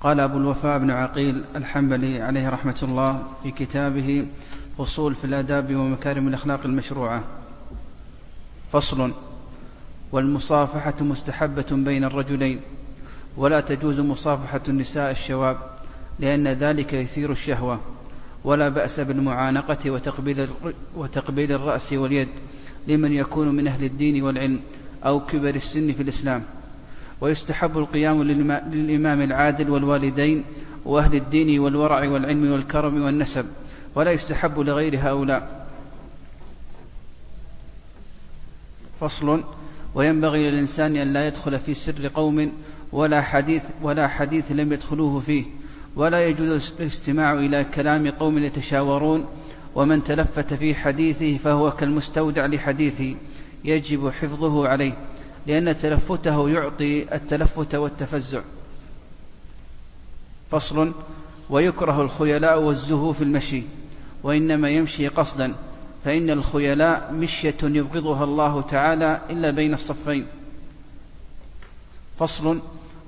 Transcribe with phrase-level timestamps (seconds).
[0.00, 4.26] قال أبو الوفاء بن عقيل الحنبلي عليه رحمة الله في كتابه
[4.78, 7.24] فصول في الآداب ومكارم الأخلاق المشروعة.
[8.72, 9.12] فصل
[10.12, 12.60] والمصافحة مستحبة بين الرجلين
[13.36, 15.56] ولا تجوز مصافحة النساء الشواب
[16.18, 17.80] لأن ذلك يثير الشهوة
[18.44, 20.48] ولا بأس بالمعانقة وتقبيل,
[20.96, 22.28] وتقبيل الرأس واليد
[22.88, 24.60] لمن يكون من أهل الدين والعلم
[25.06, 26.44] أو كبر السن في الإسلام.
[27.20, 30.44] ويستحب القيام للإمام العادل والوالدين
[30.84, 33.46] وأهل الدين والورع والعلم والكرم والنسب
[33.94, 35.66] ولا يستحب لغير هؤلاء.
[39.00, 39.44] فصل
[39.94, 42.52] وينبغي للإنسان أن لا يدخل في سر قوم
[42.92, 45.44] ولا حديث ولا حديث لم يدخلوه فيه
[45.96, 49.26] ولا يجوز الاستماع إلى كلام قوم يتشاورون
[49.74, 53.14] ومن تلفت في حديثه فهو كالمستودع لحديثه
[53.64, 55.09] يجب حفظه عليه.
[55.50, 58.40] لأن تلفته يعطي التلفت والتفزع.
[60.50, 60.92] فصل
[61.50, 63.62] ويكره الخيلاء والزهو في المشي
[64.22, 65.54] وإنما يمشي قصدا
[66.04, 70.26] فإن الخيلاء مشية يبغضها الله تعالى إلا بين الصفين.
[72.18, 72.60] فصل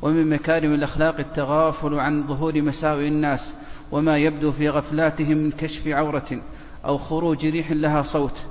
[0.03, 3.55] ومن مكارم الأخلاق التغافل عن ظهور مساوئ الناس
[3.92, 6.42] وما يبدو في غفلاتهم من كشف عورة
[6.84, 8.42] أو خروج ريح لها صوت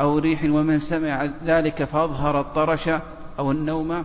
[0.00, 2.90] أو ريح ومن سمع ذلك فأظهر الطرش
[3.38, 4.04] أو النوم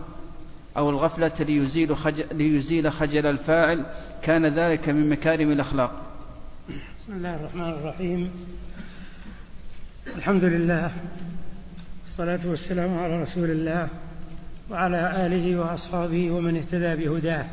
[0.76, 3.86] أو الغفلة ليزيل خجل, ليزيل خجل الفاعل
[4.22, 6.02] كان ذلك من مكارم الأخلاق.
[6.98, 8.30] بسم الله الرحمن الرحيم.
[10.16, 10.92] الحمد لله
[12.04, 13.88] والصلاة والسلام على رسول الله
[14.70, 17.46] وعلى آله وأصحابه ومن اهتدى بهداه.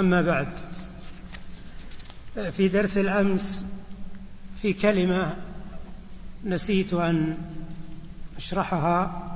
[0.00, 0.48] أما بعد
[2.52, 3.64] في درس الأمس
[4.56, 5.36] في كلمة
[6.44, 7.36] نسيت أن
[8.36, 9.28] أشرحها.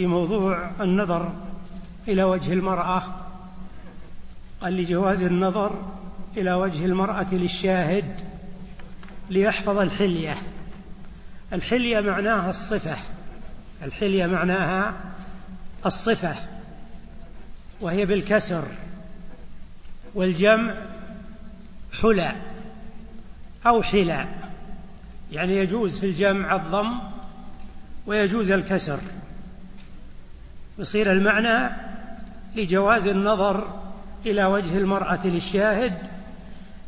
[0.00, 1.32] في موضوع النظر
[2.08, 3.02] إلى وجه المرأة.
[4.60, 5.92] قال لجواز النظر
[6.36, 8.20] إلى وجه المرأة للشاهد
[9.30, 10.36] ليحفظ الحلية.
[11.52, 12.96] الحلية معناها الصفة.
[13.82, 14.94] الحلية معناها
[15.86, 16.34] الصفة
[17.80, 18.64] وهي بالكسر.
[20.14, 20.74] والجمع
[22.02, 22.32] حلى
[23.66, 24.28] أو حلى
[25.32, 26.98] يعني يجوز في الجمع الضم
[28.06, 29.00] ويجوز الكسر.
[30.80, 31.76] يصير المعنى
[32.56, 33.80] لجواز النظر
[34.26, 36.06] إلى وجه المرأة للشاهد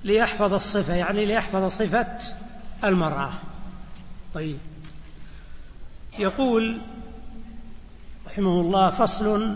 [0.04, 2.18] ليحفظ الصفة يعني ليحفظ صفة
[2.84, 3.30] المرأة.
[4.34, 4.58] طيب.
[6.18, 6.80] يقول
[8.26, 9.54] رحمه الله فصل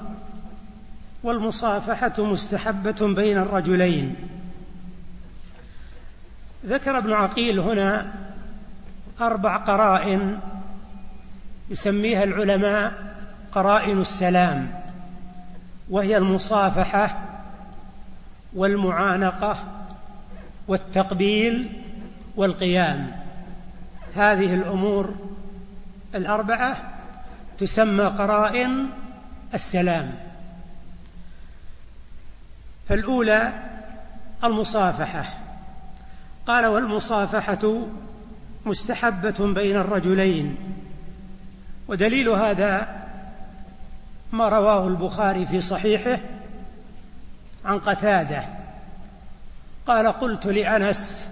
[1.22, 4.16] والمصافحة مستحبة بين الرجلين.
[6.66, 8.12] ذكر ابن عقيل هنا
[9.20, 10.38] أربع قرائن
[11.70, 13.15] يسميها العلماء
[13.56, 14.80] قرائن السلام
[15.90, 17.22] وهي المصافحة
[18.54, 19.58] والمعانقة
[20.68, 21.82] والتقبيل
[22.36, 23.12] والقيام.
[24.16, 25.14] هذه الأمور
[26.14, 26.76] الأربعة
[27.58, 28.86] تسمى قرائن
[29.54, 30.12] السلام.
[32.88, 33.52] فالأولى
[34.44, 35.24] المصافحة.
[36.46, 37.86] قال والمصافحة
[38.66, 40.56] مستحبة بين الرجلين
[41.88, 43.05] ودليل هذا
[44.36, 46.18] ما رواه البخاري في صحيحه
[47.64, 48.44] عن قتادة.
[49.86, 51.30] قال قلت لأنس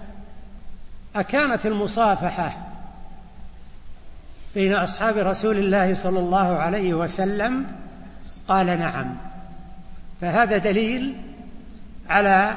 [1.16, 2.56] أكانت المصافحة
[4.54, 7.66] بين أصحاب رسول الله صلى الله عليه وسلم؟
[8.48, 9.16] قال نعم.
[10.20, 11.14] فهذا دليل
[12.08, 12.56] على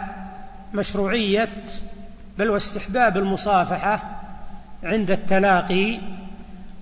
[0.73, 1.65] مشروعية
[2.37, 4.21] بل واستحباب المصافحة
[4.83, 5.99] عند التلاقي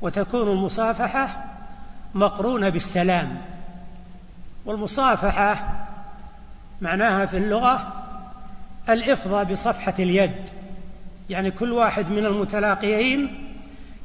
[0.02, 1.46] وتكون المصافحة
[2.16, 3.38] مقرونة بالسلام.
[4.66, 5.86] والمصافحة
[6.82, 7.94] معناها في اللغة
[8.90, 10.50] الافضى بصفحة اليد.
[11.30, 13.52] يعني كل واحد من المتلاقيين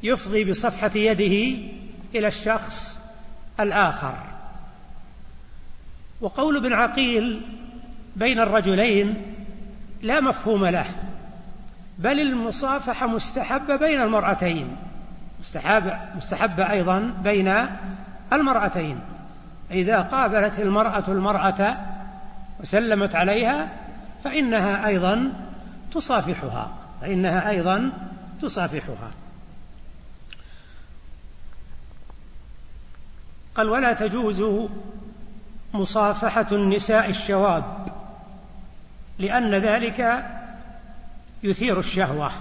[0.03, 1.61] يفضي بصفحة يده
[2.15, 2.99] إلى الشخص
[3.59, 4.13] الآخر.
[6.21, 7.41] وقول ابن عقيل
[8.15, 9.15] بين الرجلين
[10.01, 10.85] لا مفهوم له
[11.99, 14.75] بل المصافحة مستحبة بين المرأتين
[15.39, 17.65] مستحبة, مستحبة أيضا بين
[18.33, 18.99] المرأتين.
[19.71, 21.77] إذا قابلت المرأة المرأة
[22.59, 23.69] وسلمت عليها
[24.23, 25.33] فإنها أيضا
[25.91, 26.71] تصافحها
[27.01, 27.91] فإنها أيضا
[28.41, 29.11] تصافحها.
[33.55, 34.69] قال ولا تجوز
[35.73, 37.87] مصافحة النساء الشواب
[39.19, 40.25] لأن ذلك
[41.43, 42.31] يثير الشهوة.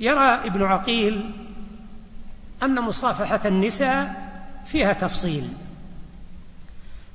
[0.00, 1.30] يرى ابن عقيل
[2.62, 4.29] أن مصافحة النساء
[4.70, 5.48] فيها تفصيل.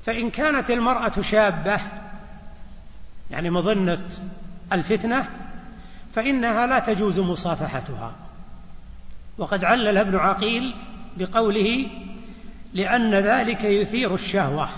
[0.06, 1.80] فإن كانت المرأة شابة
[3.30, 4.08] يعني مظنة
[4.72, 5.28] الفتنة
[6.12, 8.12] فإنها لا تجوز مصافحتها.
[9.38, 10.74] وقد علل ابن عقيل
[11.16, 11.88] بقوله
[12.74, 14.68] لأن ذلك يثير الشهوة.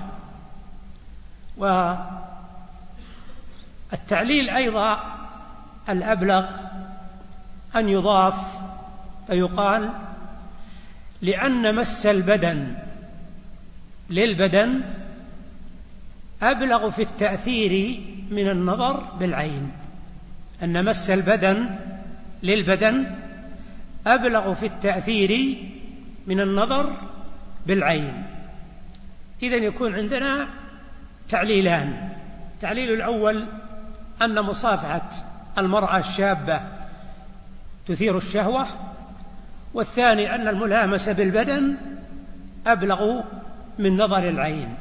[3.92, 5.19] والتعليل أيضا
[5.88, 6.46] الأبلغ
[7.76, 8.58] أن يضاف
[9.26, 9.90] فيقال
[11.23, 12.75] لأن مس البدن
[14.11, 14.81] للبدن
[16.43, 18.00] أبلغ في التأثير
[18.31, 19.73] من النظر بالعين.
[20.62, 21.76] أن مس البدن
[22.43, 23.15] للبدن
[24.06, 25.59] أبلغ في التأثير
[26.26, 26.97] من النظر
[27.67, 28.23] بالعين.
[29.43, 30.49] إذا يكون عندنا
[31.29, 32.11] تعليلان.
[32.55, 33.44] التعليل الأول
[34.23, 35.11] أن مصافحة
[35.59, 36.61] المرأة الشابة
[37.87, 38.67] تثير الشهوة
[39.75, 41.76] والثاني أن الملامسة بالبدن
[42.67, 43.23] أبلغ
[43.79, 44.75] من نظر العين.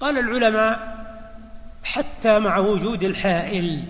[0.00, 1.04] قال العلماء
[1.84, 3.84] حتى مع وجود الحائل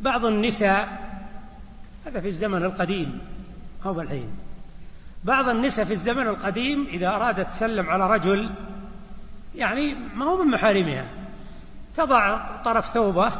[0.00, 1.06] بعض النساء
[2.06, 3.18] هذا في الزمن القديم
[3.84, 4.28] هو الحين.
[5.24, 8.50] بعض النساء في الزمن القديم إذا أرادت تسلم على رجل
[9.54, 11.04] يعني ما هو من محارمها
[11.94, 13.32] تضع طرف ثوبه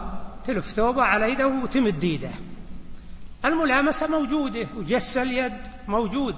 [0.44, 2.30] تلف ثوبه على يده وتمد يده.
[3.46, 5.56] الملامسة موجودة وجس اليد
[5.88, 6.36] موجود.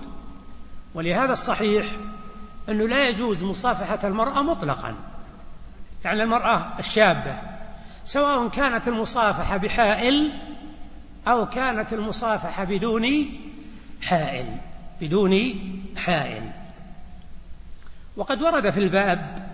[0.95, 1.87] ولهذا الصحيح
[2.69, 4.95] أنه لا يجوز مصافحة المرأة مطلقا.
[6.05, 7.39] يعني المرأة الشابة
[8.05, 10.33] سواء كانت المصافحة بحائل
[11.29, 13.27] أو كانت المصافحة بدون
[14.03, 14.47] حائل
[15.01, 15.55] بدون
[15.97, 16.51] حائل.
[18.17, 19.49] وقد ورد في الباب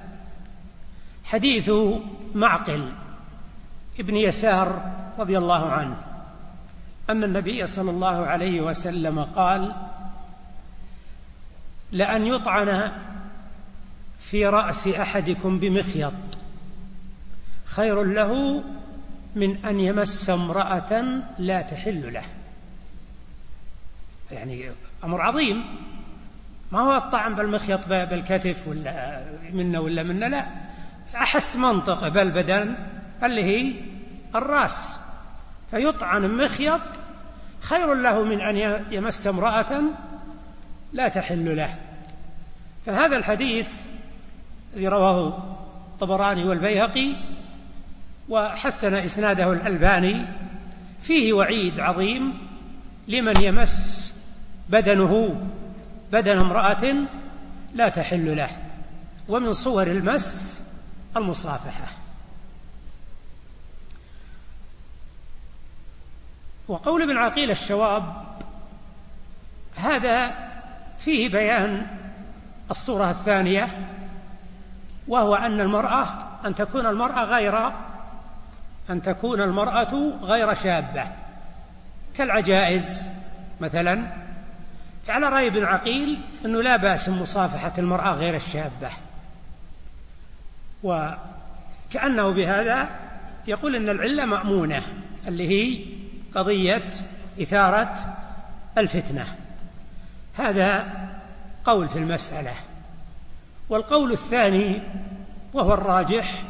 [1.24, 1.70] حديث
[2.34, 2.88] معقل
[4.00, 6.13] ابن يسار رضي الله عنه.
[7.10, 9.72] أن النبي صلى الله عليه وسلم قال
[11.92, 12.92] لأن يطعن
[14.20, 16.12] في رأس أحدكم بمخيط
[17.64, 18.64] خير له
[19.34, 21.04] من أن يمس امرأة
[21.38, 22.24] لا تحل له.
[24.30, 24.70] يعني
[25.04, 25.64] أمر عظيم.
[26.72, 30.46] ما هو الطعن بالمخيط بالكتف ولا منا ولا منا لا
[31.14, 32.74] أحس منطقة بالبدن
[33.22, 33.72] اللي هي
[34.34, 35.00] الرأس.
[35.74, 36.80] فيطعن مخيط
[37.60, 39.82] خير له من أن يمس امرأة
[40.92, 41.74] لا تحل له.
[42.86, 43.68] فهذا الحديث
[44.74, 45.28] الذي رواه
[45.92, 47.12] الطبراني والبيهقي
[48.28, 50.24] وحسن إسناده الألباني
[51.00, 52.38] فيه وعيد عظيم
[53.08, 54.14] لمن يمس
[54.68, 55.40] بدنه
[56.12, 56.94] بدن امرأة
[57.74, 58.50] لا تحل له.
[59.28, 60.62] ومن صور المس
[61.16, 62.03] المصافحة.
[66.68, 68.24] وقول ابن عقيل الشواب
[69.76, 70.34] هذا
[70.98, 71.86] فيه بيان
[72.70, 73.68] الصورة الثانية
[75.08, 76.06] وهو أن المرأة
[76.44, 77.72] أن تكون المرأة غير
[78.90, 81.06] أن تكون المرأة غير شابة.
[82.16, 83.08] كالعجائز
[83.60, 84.06] مثلا
[85.06, 88.90] فعلى رأي ابن عقيل أنه لا بأس مصافحة المرأة غير الشابة.
[90.82, 92.88] وكأنه بهذا
[93.46, 94.82] يقول أن العلة مأمونة
[95.28, 95.84] اللي هي
[96.34, 96.90] قضية
[97.42, 98.16] إثارة
[98.78, 99.26] الفتنة.
[100.34, 100.86] هذا
[101.64, 102.54] قول في المسألة.
[103.68, 104.82] والقول الثاني
[105.52, 106.42] وهو الراجح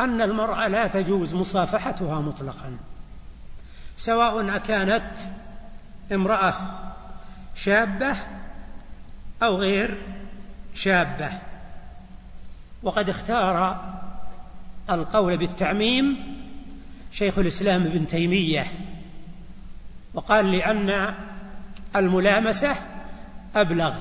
[0.00, 2.76] أن المرأة لا تجوز مصافحتها مطلقا
[3.96, 5.18] سواء أكانت
[6.12, 6.54] امرأة
[7.54, 8.16] شابة
[9.42, 9.98] أو غير
[10.74, 11.30] شابة.
[12.82, 13.84] وقد اختار
[14.90, 16.38] القول بالتعميم
[17.12, 18.66] شيخ الإسلام ابن تيمية
[20.14, 21.14] وقال لأن
[21.96, 22.74] الملامسة
[23.56, 23.94] أبلغ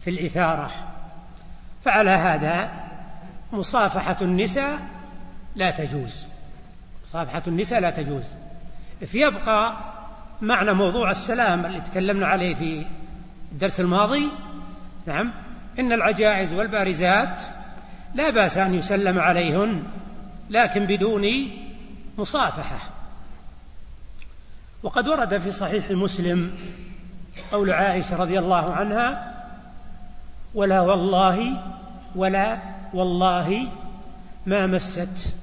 [0.00, 0.70] في الإثارة
[1.84, 2.72] فعلى هذا
[3.52, 4.78] مصافحة النساء
[5.56, 6.26] لا تجوز
[7.06, 8.34] مصافحة النساء لا تجوز.
[9.06, 9.76] فيبقى
[10.42, 12.86] معنى موضوع السلام اللي تكلمنا عليه في
[13.52, 14.28] الدرس الماضي
[15.06, 15.32] نعم
[15.78, 17.42] إن العجائز والبارزات
[18.14, 19.82] لا بأس أن يسلم عليهن
[20.50, 21.24] لكن بدون
[22.18, 22.78] مصافحة.
[24.82, 26.54] وقد ورد في صحيح مسلم
[27.52, 29.34] قول عائشة رضي الله عنها
[30.54, 31.62] ولا والله
[32.16, 32.58] ولا
[32.94, 33.66] والله
[34.46, 35.34] ما مست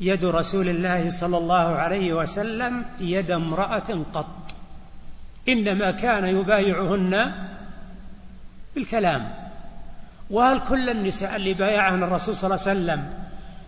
[0.00, 4.54] يد رسول الله صلى الله عليه وسلم يد امرأة قط.
[5.48, 7.34] إنما كان يبايعهن
[8.74, 9.34] بالكلام.
[10.30, 13.14] وهل كل النساء اللي بايعهن الرسول صلى الله عليه وسلم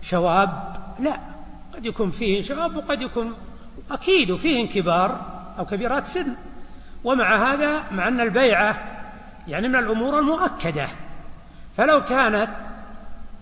[0.03, 1.36] شواب؟ لا.
[1.77, 3.35] قد يكون فيهن شباب وقد يكون
[3.91, 5.21] أكيد وفيهن كبار
[5.59, 6.35] أو كبيرات سن.
[7.05, 8.83] ومع هذا مع أن البيعة
[9.49, 10.89] يعني من الأمور المؤكدة.
[11.77, 12.49] فلو كانت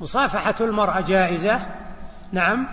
[0.01, 1.61] مصافحة المرأة جائزة
[2.33, 2.67] نعم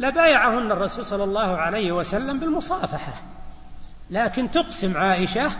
[0.00, 3.12] لبايعهن الرسول صلى الله عليه وسلم بالمصافحة.
[4.10, 5.50] لكن تقسم عائشة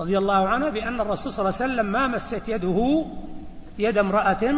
[0.00, 3.06] رضي الله عنها بأن الرسول صلى الله عليه وسلم ما مست يده
[3.78, 4.54] يد امرأة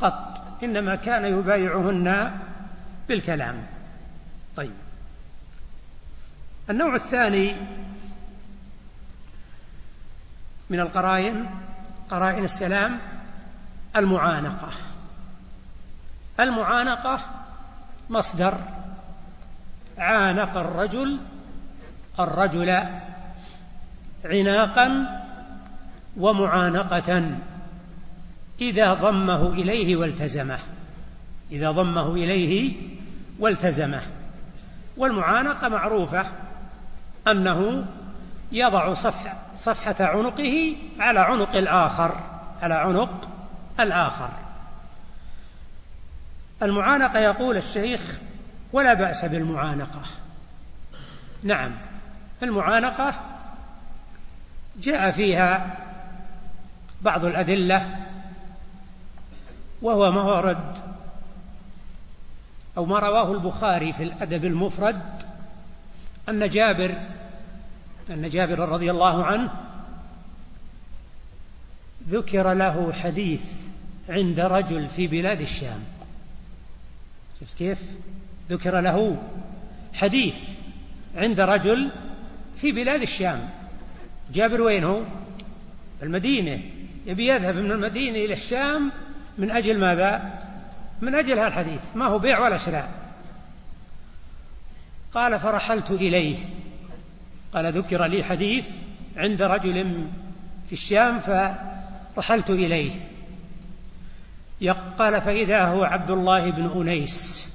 [0.00, 0.42] قط.
[0.62, 2.30] إنما كان يبايعهن
[3.08, 3.66] بالكلام.
[4.56, 4.72] طيب.
[6.70, 7.54] النوع الثاني
[10.70, 11.46] من القرائن
[12.10, 12.98] قرائن السلام
[13.96, 14.68] المعانقة.
[16.40, 17.20] المعانقة
[18.10, 18.58] مصدر.
[19.98, 21.18] عانق الرجل
[22.20, 22.84] الرجل
[24.24, 25.20] عناقا
[26.16, 27.36] ومعانقة.
[28.60, 30.58] إذا ضمه إليه والتزمه.
[31.50, 32.76] إذا ضمه إليه
[33.38, 34.02] والتزمه
[34.96, 36.26] والمعانقة معروفة
[37.26, 37.86] أنه
[38.52, 42.20] يضع صفحة, صفحة عنقه على عنق الآخر
[42.62, 43.28] على عنق
[43.80, 44.28] الآخر.
[46.62, 48.20] المعانقة يقول الشيخ
[48.72, 50.00] ولا بأس بالمعانقة.
[51.42, 51.74] نعم
[52.42, 53.14] المعانقة
[54.76, 55.76] جاء فيها
[57.02, 57.96] بعض الأدلة
[59.82, 60.93] وهو ما ورد
[62.76, 65.00] أو ما رواه البخاري في الأدب المفرد
[66.28, 66.94] أن جابر
[68.10, 69.50] أن جابر رضي الله عنه
[72.08, 73.64] ذكر له حديث
[74.08, 75.84] عند رجل في بلاد الشام.
[77.40, 77.82] شفت كيف؟
[78.50, 79.16] ذكر له
[79.94, 80.48] حديث
[81.16, 81.90] عند رجل
[82.56, 83.50] في بلاد الشام.
[84.32, 85.02] جابر وين هو؟
[86.02, 86.60] المدينة.
[87.06, 88.92] يبي يذهب من المدينة إلى الشام
[89.38, 90.40] من أجل ماذا؟
[91.04, 92.90] من أجل هذا الحديث ما هو بيع ولا شراء.
[95.14, 96.36] قال فرحلت إليه.
[97.54, 98.66] قال ذكر لي حديث
[99.16, 100.08] عند رجل
[100.66, 102.90] في الشام فرحلت إليه.
[104.98, 107.46] قال فإذا هو عبد الله بن أنيس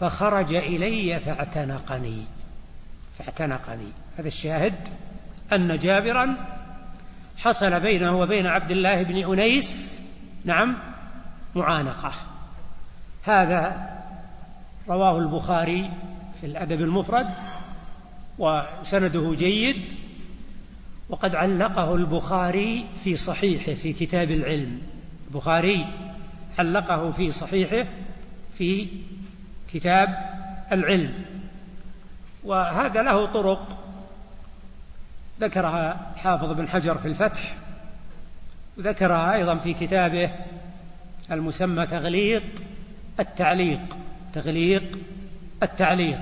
[0.00, 2.22] فخرج إلي فاعتنقني.
[3.18, 3.88] فاعتنقني.
[4.18, 4.88] هذا الشاهد
[5.52, 6.36] أن جابرا
[7.38, 10.02] حصل بينه وبين عبد الله بن أنيس
[10.44, 10.91] نعم
[11.54, 12.12] معانقة.
[13.22, 13.90] هذا
[14.88, 15.90] رواه البخاري
[16.40, 17.30] في الأدب المفرد
[18.38, 19.96] وسنده جيد
[21.08, 24.80] وقد علقه البخاري في صحيحه في كتاب العلم.
[25.28, 25.86] البخاري
[26.58, 27.88] علقه في صحيحه
[28.58, 28.88] في
[29.72, 30.30] كتاب
[30.72, 31.14] العلم.
[32.44, 33.78] وهذا له طرق.
[35.40, 37.54] ذكرها حافظ بن حجر في الفتح
[38.78, 40.30] وذكرها أيضا في كتابه
[41.32, 42.42] المسمى تغليق
[43.20, 43.80] التعليق
[44.32, 44.98] تغليق
[45.62, 46.20] التعليق.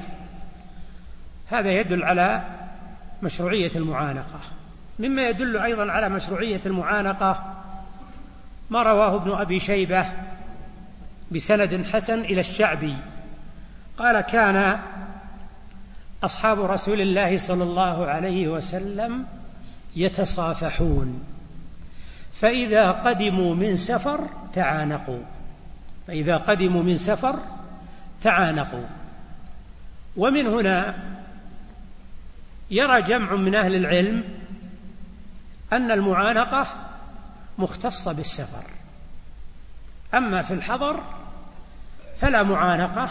[1.47, 2.45] هذا يدل على
[3.23, 4.41] مشروعية المعانقة.
[4.99, 7.55] مما يدل أيضا على مشروعية المعانقة
[8.71, 10.07] ما رواه ابن أبي شيبة
[11.31, 12.95] بسند حسن إلى الشعبي.
[13.99, 14.81] قال كان
[16.25, 19.27] أصحاب رسول الله صلى الله عليه وسلم
[19.97, 21.23] يتصافحون
[22.35, 25.23] فإذا قدموا من سفر تعانقوا.
[26.07, 27.39] فإذا قدموا من سفر
[28.23, 28.87] تعانقوا.
[30.17, 30.95] ومن هنا
[32.71, 34.25] يرى جمع من أهل العلم
[35.73, 36.67] أن المعانقة
[37.59, 38.65] مختصة بالسفر.
[40.15, 41.03] أما في الحضر
[42.17, 43.11] فلا معانقة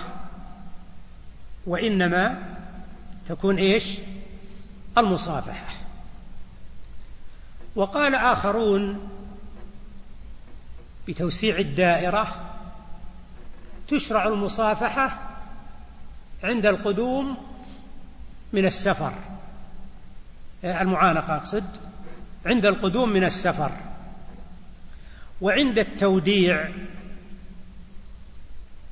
[1.65, 2.43] وإنما
[3.27, 3.97] تكون إيش؟
[4.97, 5.73] المصافحة.
[7.75, 9.09] وقال آخرون
[11.09, 12.55] بتوسيع الدائرة
[13.87, 15.19] تشرع المصافحة
[16.43, 17.37] عند القدوم
[18.53, 19.13] من السفر.
[20.63, 21.77] المعانقة أقصد.
[22.45, 23.71] عند القدوم من السفر.
[25.41, 26.69] وعند التوديع.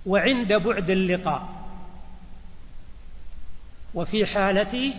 [0.06, 1.50] وعند بعد اللقاء.
[3.94, 4.94] وفي حالة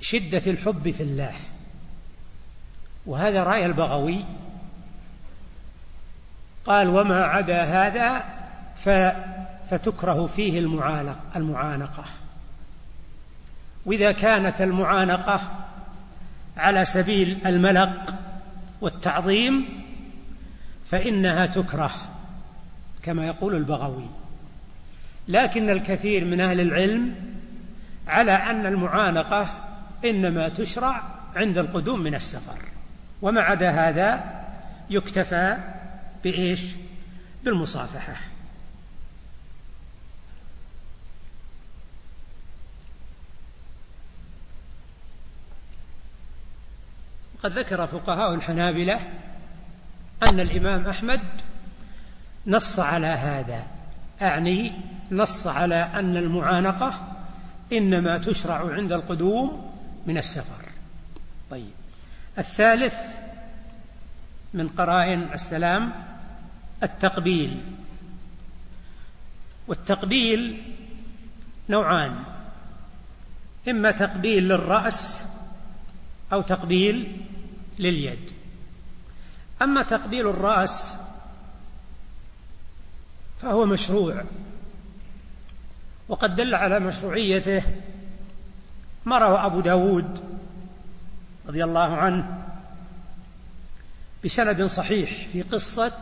[0.00, 1.34] شدة الحب في الله.
[3.06, 4.24] وهذا رأي البغوي.
[6.68, 8.24] قال وما عدا هذا
[9.64, 10.60] فتكره فيه
[11.36, 12.04] المعانقة.
[13.86, 15.40] وإذا كانت المعانقة
[16.56, 18.14] على سبيل الملق
[18.80, 19.68] والتعظيم
[20.86, 21.90] فإنها تكره
[23.02, 24.06] كما يقول البغوي.
[25.28, 27.14] لكن الكثير من أهل العلم
[28.08, 29.46] على أن المعانقة
[30.04, 31.02] إنما تشرع
[31.36, 32.58] عند القدوم من السفر.
[33.22, 34.24] وما عدا هذا
[34.90, 35.56] يكتفى
[36.24, 36.60] بإيش؟
[37.44, 38.16] بالمصافحة.
[47.42, 49.00] قد ذكر فقهاء الحنابلة
[50.30, 51.20] أن الإمام أحمد
[52.46, 53.66] نص على هذا
[54.22, 54.72] أعني
[55.10, 57.16] نص على أن المعانقة
[57.72, 59.72] إنما تشرع عند القدوم
[60.06, 60.64] من السفر.
[61.50, 61.70] طيب.
[62.38, 62.94] الثالث
[64.54, 66.07] من قرائن السلام
[66.82, 67.60] التقبيل.
[69.68, 70.62] والتقبيل
[71.68, 72.24] نوعان.
[73.68, 75.24] إما تقبيل للرأس
[76.32, 77.26] أو تقبيل
[77.78, 78.30] لليد.
[79.62, 80.96] أما تقبيل الرأس
[83.42, 84.24] فهو مشروع.
[86.08, 87.62] وقد دل على مشروعيته
[89.04, 90.20] ما روى أبو داود
[91.48, 92.44] رضي الله عنه
[94.24, 95.92] بسند صحيح في قصة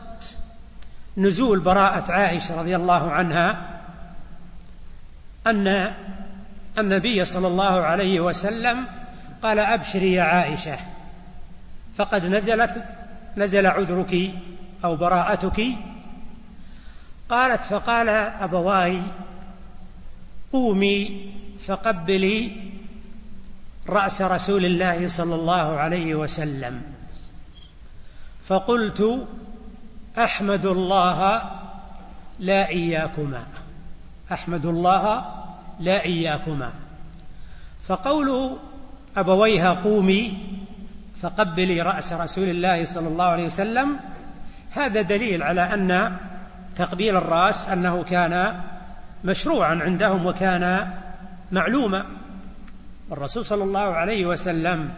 [1.16, 3.80] نزول براءة عائشة رضي الله عنها
[5.46, 5.94] أن
[6.78, 8.86] النبي صلى الله عليه وسلم
[9.42, 10.78] قال أبشري يا عائشة
[11.96, 12.84] فقد نزلت
[13.36, 14.34] نزل عذرك
[14.84, 15.62] أو براءتك؟
[17.30, 19.02] قالت فقال أبواي
[20.52, 21.30] قومي
[21.66, 22.52] فقبلي
[23.88, 26.82] رأس رسول الله صلى الله عليه وسلم.
[28.44, 29.28] فقلت
[30.18, 31.42] أحمد الله
[32.38, 33.46] لا إياكما.
[34.32, 35.24] أحمد الله
[35.80, 36.72] لا إياكما.
[37.88, 38.58] فقول
[39.16, 40.38] أبويها قومي
[41.22, 43.96] فقبلي رأس رسول الله صلى الله عليه وسلم
[44.70, 46.16] هذا دليل على أن
[46.76, 48.60] تقبيل الرأس أنه كان
[49.24, 50.90] مشروعا عندهم وكان
[51.52, 52.04] معلوما.
[53.12, 54.90] الرسول صلى الله عليه وسلم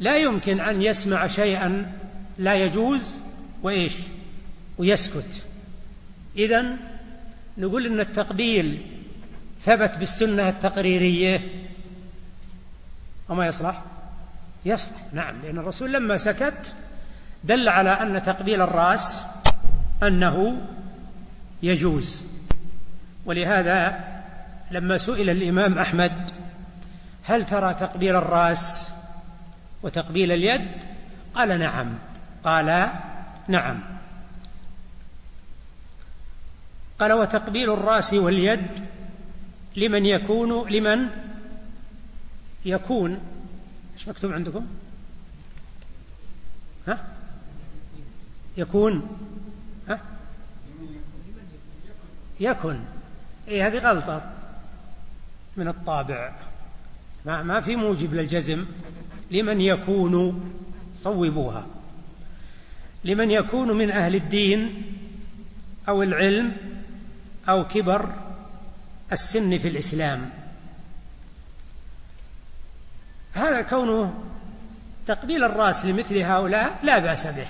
[0.00, 1.92] لا يمكن أن يسمع شيئا
[2.38, 3.21] لا يجوز
[3.62, 3.92] وإيش؟
[4.78, 5.44] ويسكت.
[6.36, 6.64] إذا
[7.58, 8.82] نقول إن التقبيل
[9.60, 11.40] ثبت بالسنة التقريرية.
[13.28, 13.82] وما يصلح؟
[14.64, 14.96] يصلح.
[15.12, 16.74] نعم لأن الرسول لما سكت
[17.44, 19.24] دل على أن تقبيل الرأس
[20.02, 20.66] أنه
[21.62, 22.24] يجوز.
[23.24, 24.04] ولهذا
[24.70, 26.30] لما سئل الإمام أحمد
[27.24, 28.88] هل ترى تقبيل الرأس
[29.82, 30.68] وتقبيل اليد؟
[31.34, 31.94] قال نعم.
[32.44, 32.88] قال
[33.48, 33.80] نعم.
[36.98, 38.66] قال وتقبيل الرأس واليد
[39.76, 41.08] لمن يكون لمن
[42.64, 43.18] يكون.
[43.94, 44.66] إيش مكتوب عندكم؟
[46.88, 47.04] ها؟
[48.56, 49.18] يكون.
[49.88, 50.00] ها؟
[52.40, 52.80] يكن.
[53.48, 54.32] اي هذه غلطة
[55.56, 56.32] من الطابع.
[57.26, 58.66] ما ما في موجب للجزم.
[59.30, 60.42] لمن يكون
[60.96, 61.66] صوبوها.
[63.04, 64.82] لمن يكون من أهل الدين
[65.88, 66.56] أو العلم
[67.48, 68.14] أو كبر
[69.12, 70.30] السن في الإسلام.
[73.34, 74.24] هذا كونه
[75.06, 77.46] تقبيل الرأس لمثل هؤلاء لا بأس به.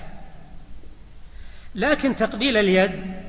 [1.75, 3.23] لكن تقبيل اليد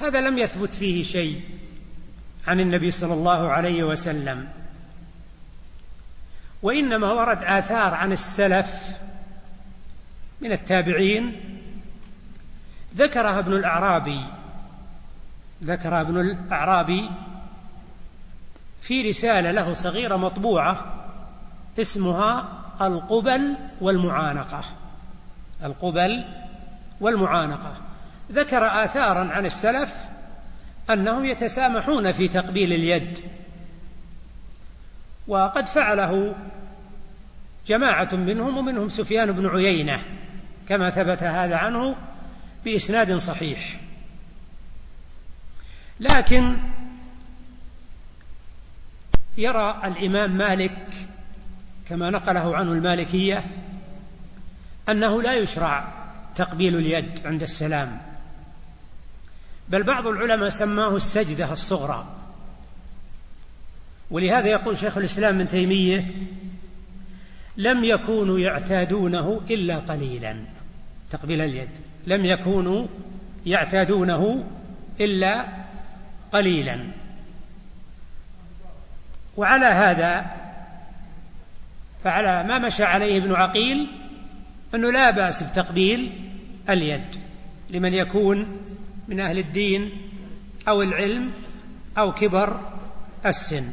[0.00, 1.40] هذا لم يثبت فيه شيء
[2.46, 4.48] عن النبي صلى الله عليه وسلم.
[6.62, 8.96] وإنما ورد آثار عن السلف
[10.44, 11.40] من التابعين.
[12.96, 14.20] ذكرها ابن الأعرابي
[15.64, 17.10] ذكر ابن الأعرابي
[18.82, 20.84] في رسالة له صغيرة مطبوعة
[21.78, 22.48] اسمها
[22.80, 24.64] القبل والمعانقة.
[25.64, 26.24] القبل
[27.00, 27.76] والمعانقة.
[28.32, 30.04] ذكر آثارا عن السلف
[30.90, 33.18] أنهم يتسامحون في تقبيل اليد.
[35.28, 36.34] وقد فعله
[37.66, 40.02] جماعة منهم ومنهم سفيان بن عيينة.
[40.68, 41.96] كما ثبت هذا عنه
[42.64, 43.80] بإسناد صحيح.
[46.00, 46.56] لكن
[49.36, 50.78] يرى الإمام مالك
[51.88, 53.44] كما نقله عنه المالكية
[54.88, 55.92] أنه لا يشرع
[56.34, 58.02] تقبيل اليد عند السلام
[59.68, 62.06] بل بعض العلماء سماه السجدة الصغرى.
[64.10, 66.12] ولهذا يقول شيخ الإسلام ابن تيمية
[67.56, 70.36] لم يكونوا يعتادونه إلا قليلا.
[71.14, 71.68] تقبيل اليد
[72.06, 72.86] لم يكونوا
[73.46, 74.44] يعتادونه
[75.00, 75.44] إلا
[76.32, 76.80] قليلا.
[79.36, 80.26] وعلى هذا
[82.04, 83.86] فعلى ما مشى عليه ابن عقيل
[84.74, 86.30] أنه لا بأس بتقبيل
[86.70, 87.16] اليد
[87.70, 88.58] لمن يكون
[89.08, 89.90] من أهل الدين
[90.68, 91.30] أو العلم
[91.98, 92.60] أو كبر
[93.26, 93.64] السن.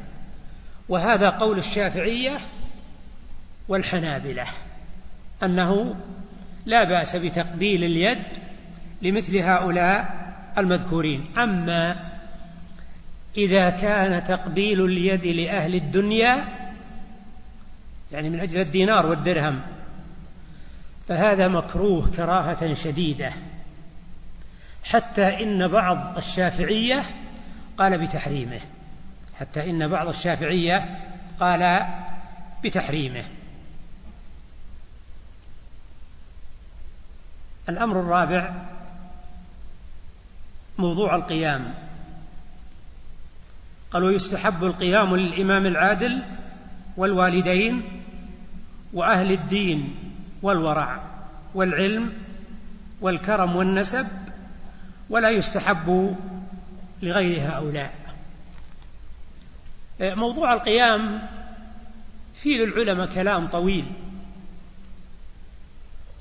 [0.90, 2.40] وهذا قول الشافعية
[3.68, 4.46] والحنابلة
[5.44, 5.96] أنه
[6.66, 8.24] لا بأس بتقبيل اليد
[9.02, 10.22] لمثل هؤلاء
[10.58, 11.26] المذكورين.
[11.38, 12.12] أما
[13.38, 16.38] إذا كان تقبيل اليد لأهل الدنيا
[18.12, 19.62] يعني من أجل الدينار والدرهم
[21.08, 23.32] فهذا مكروه كراهة شديدة.
[24.84, 27.04] حتى إن بعض الشافعية
[27.78, 28.60] قال بتحريمه.
[29.40, 31.00] حتى إن بعض الشافعية
[31.40, 31.86] قال
[32.64, 33.24] بتحريمه.
[37.70, 38.54] الأمر الرابع
[40.78, 41.74] موضوع القيام.
[43.92, 46.22] قال ويستحب القيام للإمام العادل
[46.98, 48.02] والوالدين
[48.94, 49.96] وأهل الدين
[50.42, 51.00] والورع
[51.56, 52.14] والعلم
[53.02, 54.08] والكرم والنسب
[55.10, 56.18] ولا يستحب
[57.02, 57.94] لغير هؤلاء.
[60.02, 61.28] موضوع القيام
[62.36, 63.86] فيه للعلماء كلام طويل.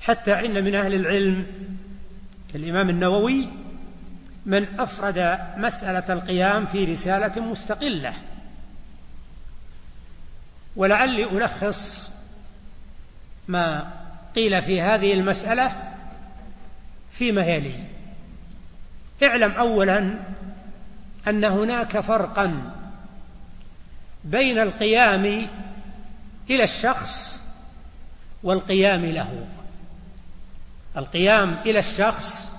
[0.01, 1.47] حتى إن من أهل العلم
[2.53, 3.47] كالإمام النووي
[4.45, 8.13] من أفرد مسألة القيام في رسالة مستقلة.
[10.75, 12.11] ولعلي ألخص
[13.47, 13.93] ما
[14.35, 15.93] قيل في هذه المسألة
[17.11, 17.73] فيما يلي.
[19.23, 20.15] اعلم أولا
[21.27, 22.73] أن هناك فرقا
[24.23, 25.47] بين القيام
[26.49, 27.39] إلى الشخص
[28.43, 29.47] والقيام له.
[30.97, 32.51] القيام إلى الشخص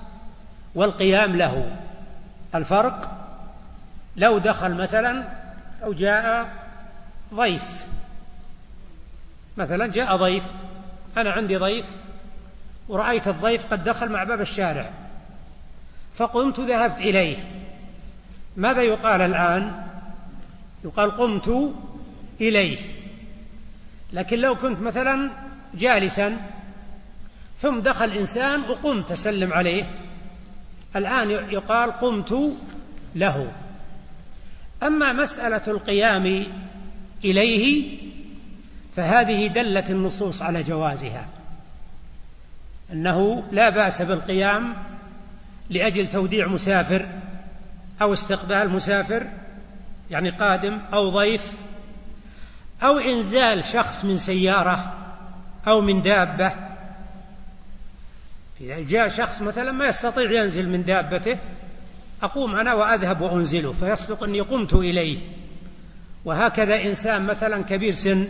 [0.74, 1.76] والقيام له.
[2.54, 3.18] الفرق
[4.16, 5.24] لو دخل مثلا
[5.84, 6.48] أو جاء
[7.34, 7.86] ضيف.
[9.56, 10.44] مثلا جاء ضيف.
[11.16, 11.86] أنا عندي ضيف
[12.88, 14.90] ورأيت الضيف قد دخل مع باب الشارع.
[16.14, 17.36] فقمت ذهبت إليه.
[18.56, 19.86] ماذا يقال الآن؟
[20.84, 21.74] يقال قمت
[22.40, 22.78] إليه.
[24.12, 25.30] لكن لو كنت مثلا
[25.74, 26.36] جالسا
[27.62, 29.84] ثم دخل إنسان وقمت أسلم عليه.
[30.96, 32.56] الآن يقال قمت
[33.14, 33.52] له.
[34.82, 36.46] أما مسألة القيام
[37.24, 37.98] إليه
[38.96, 41.26] فهذه دلت النصوص على جوازها.
[42.92, 44.74] أنه لا بأس بالقيام
[45.70, 47.06] لأجل توديع مسافر
[48.02, 49.26] أو استقبال مسافر
[50.10, 51.52] يعني قادم أو ضيف
[52.82, 54.92] أو إنزال شخص من سيارة
[55.66, 56.71] أو من دابة
[58.62, 61.38] إذا جاء شخص مثلا ما يستطيع ينزل من دابته
[62.22, 65.18] أقوم أنا وأذهب وأنزله فيصدق أني قمت إليه.
[66.24, 68.28] وهكذا إنسان مثلا كبير سن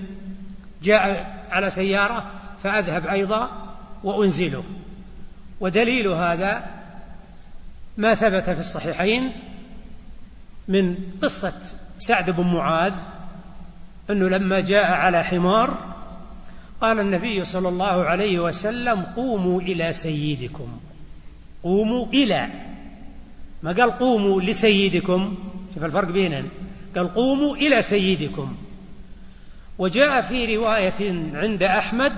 [0.83, 2.31] جاء على سيارة
[2.62, 3.73] فأذهب أيضا
[4.05, 4.64] وأنزله.
[5.61, 6.64] ودليل هذا
[7.97, 9.33] ما ثبت في الصحيحين
[10.68, 11.55] من قصة
[11.99, 12.95] سعد بن معاذ
[14.11, 15.91] أنه لما جاء على حمار
[16.83, 20.68] قال النبي صلى الله عليه وسلم قوموا إلى سيدكم.
[21.62, 22.49] قوموا إلى.
[23.62, 25.35] ما قال قوموا لسيدكم؟
[25.75, 26.49] شوف الفرق بينهم
[26.97, 28.57] قال قوموا إلى سيدكم.
[29.79, 32.12] وجاء في رواية عند أحمد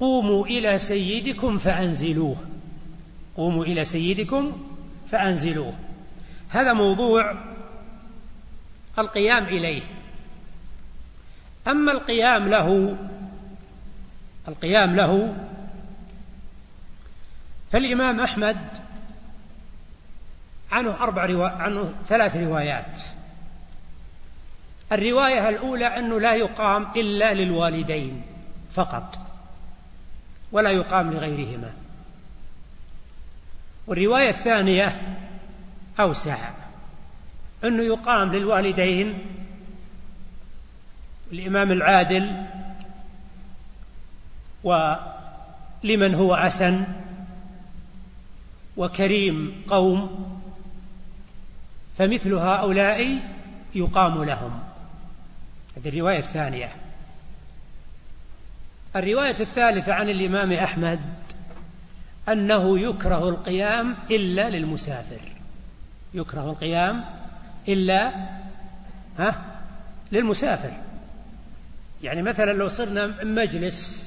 [0.00, 2.36] قوموا إلى سيدكم فأنزلوه.
[3.36, 4.52] قوموا إلى سيدكم
[5.10, 5.72] فأنزلوه.
[6.48, 7.34] هذا موضوع
[8.98, 9.82] القيام إليه.
[11.66, 12.96] أما القيام له
[14.48, 15.36] القيام له.
[17.72, 18.56] فالإمام أحمد
[20.72, 21.48] عنه أربع روا...
[21.48, 23.00] عنه ثلاث روايات.
[24.92, 28.22] الرواية الأولى أنه لا يقام إلا للوالدين
[28.72, 29.18] فقط
[30.52, 31.74] ولا يقام لغيرهما.
[33.86, 35.16] والرواية الثانية
[36.00, 36.36] أوسع
[37.64, 39.26] أنه يقام للوالدين
[41.32, 42.46] الإمام العادل
[44.66, 46.84] ولمن هو أسن
[48.76, 50.26] وكريم قوم
[51.98, 53.18] فمثل هؤلاء
[53.74, 54.60] يقام لهم.
[55.76, 56.72] هذه الرواية الثانية.
[58.96, 61.00] الرواية الثالثة عن الإمام أحمد
[62.28, 65.20] أنه يكره القيام إلا للمسافر.
[66.14, 67.04] يكره القيام
[67.68, 68.12] إلا
[69.18, 69.42] ها؟
[70.12, 70.72] للمسافر.
[72.02, 74.05] يعني مثلا لو صرنا مجلس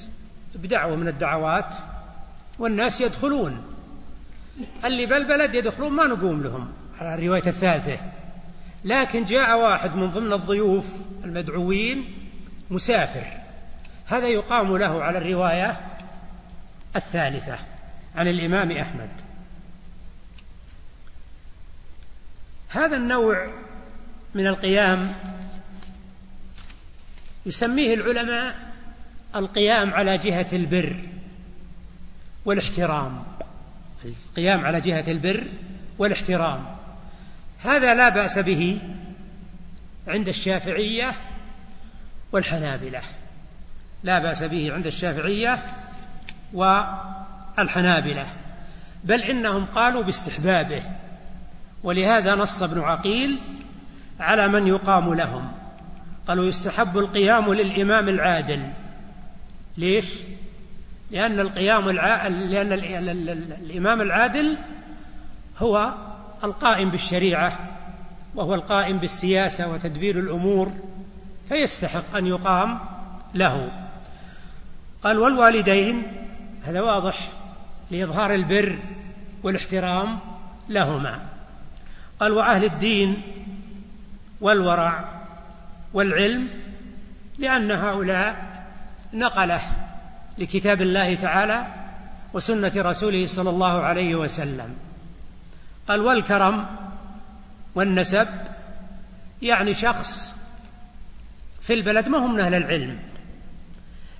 [0.56, 1.76] بدعوة من الدعوات
[2.60, 3.64] والناس يدخلون.
[4.86, 6.72] اللي بالبلد يدخلون ما نقوم لهم.
[7.00, 8.00] على الرواية الثالثة.
[8.86, 10.88] لكن جاء واحد من ضمن الضيوف
[11.24, 12.14] المدعوين
[12.70, 13.26] مسافر.
[14.06, 15.80] هذا يقام له على الرواية
[16.96, 17.58] الثالثة
[18.16, 19.10] عن الإمام أحمد.
[22.70, 23.48] هذا النوع
[24.36, 25.16] من القيام
[27.46, 28.69] يسميه العلماء
[29.36, 30.96] القيام على جهة البر
[32.46, 33.24] والاحترام.
[34.06, 35.48] القيام على جهة البر
[35.98, 36.66] والاحترام.
[37.64, 38.80] هذا لا بأس به
[40.08, 41.12] عند الشافعية
[42.32, 43.02] والحنابلة.
[44.04, 45.66] لا بأس به عند الشافعية
[46.54, 48.26] والحنابلة.
[49.04, 50.84] بل إنهم قالوا باستحبابه.
[51.84, 53.40] ولهذا نص ابن عقيل
[54.20, 55.52] على من يقام لهم.
[56.28, 58.70] قالوا يستحب القيام للإمام العادل.
[59.80, 60.06] ليش؟
[61.12, 62.28] لأن القيام الع...
[62.28, 62.74] لأن
[63.62, 64.58] الإمام العادل
[65.58, 65.94] هو
[66.44, 67.60] القائم بالشريعة
[68.36, 70.72] وهو القائم بالسياسة وتدبير الأمور
[71.50, 72.80] فيستحق أن يقام
[73.36, 73.72] له
[75.04, 76.04] قال والوالدين
[76.64, 77.32] هذا واضح
[77.92, 78.80] لإظهار البر
[79.44, 80.20] والاحترام
[80.70, 81.20] لهما
[82.20, 83.22] قال وأهل الدين
[84.42, 85.10] والورع
[85.94, 86.48] والعلم
[87.38, 88.49] لأن هؤلاء
[89.14, 89.62] نقله
[90.38, 91.68] لكتاب الله تعالى
[92.34, 94.76] وسنة رسوله صلى الله عليه وسلم.
[95.88, 96.66] قال والكرم
[97.76, 98.28] والنسب
[99.42, 100.34] يعني شخص
[101.62, 103.00] في البلد ما هم من أهل العلم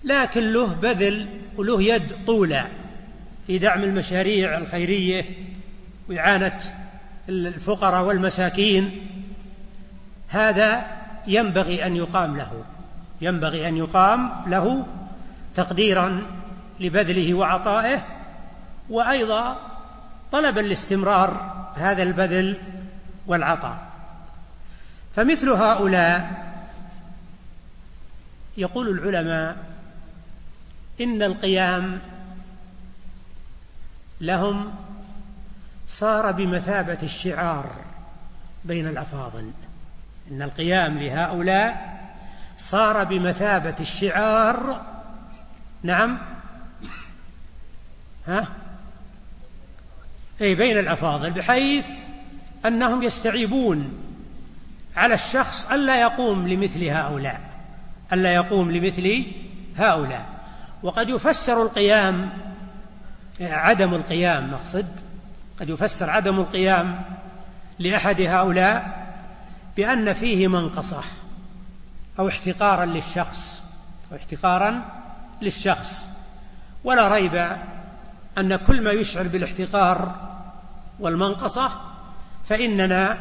[0.04, 2.68] لكن له بذل وله يد طولى
[3.48, 5.26] في دعم المشاريع الخيرية
[6.10, 6.62] وإعانة
[7.30, 9.08] الفقراء والمساكين.
[10.28, 10.88] هذا
[11.28, 12.64] ينبغي أن يقام له.
[13.22, 14.88] ينبغي أن يقام له
[15.56, 16.22] تقديرا
[16.80, 18.06] لبذله وعطائه
[18.90, 19.58] وأيضا
[20.32, 22.58] طلبا لاستمرار هذا البذل
[23.28, 23.90] والعطاء.
[25.16, 26.50] فمثل هؤلاء
[28.58, 29.58] يقول العلماء
[31.02, 32.00] إن القيام
[34.22, 34.74] لهم
[35.88, 37.72] صار بمثابة الشعار
[38.66, 39.52] بين الأفاضل.
[40.32, 41.89] إن القيام لهؤلاء
[42.60, 44.82] صار بمثابة الشعار.
[45.84, 46.18] نعم.
[48.28, 48.48] ها؟
[50.42, 51.88] أي بين الأفاضل بحيث
[52.66, 53.92] أنهم يستعيبون
[54.98, 57.42] على الشخص ألا يقوم لمثل هؤلاء
[58.14, 59.26] ألا يقوم لمثل
[59.78, 60.30] هؤلاء.
[60.84, 62.30] وقد يفسر القيام
[63.42, 64.88] عدم القيام مقصد
[65.60, 67.02] قد يفسر عدم القيام
[67.80, 69.08] لأحد هؤلاء
[69.78, 71.02] بأن فيه منقصة.
[72.20, 73.62] أو احتقارا للشخص
[74.12, 74.82] أو احتقارا
[75.42, 76.10] للشخص.
[76.84, 77.58] ولا ريب
[78.38, 80.16] أن كل ما يشعر بالاحتقار
[81.00, 81.72] والمنقصة
[82.46, 83.18] فإننا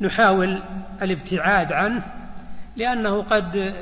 [0.00, 0.58] نحاول
[1.02, 2.02] الابتعاد عنه
[2.76, 3.74] لأنه قد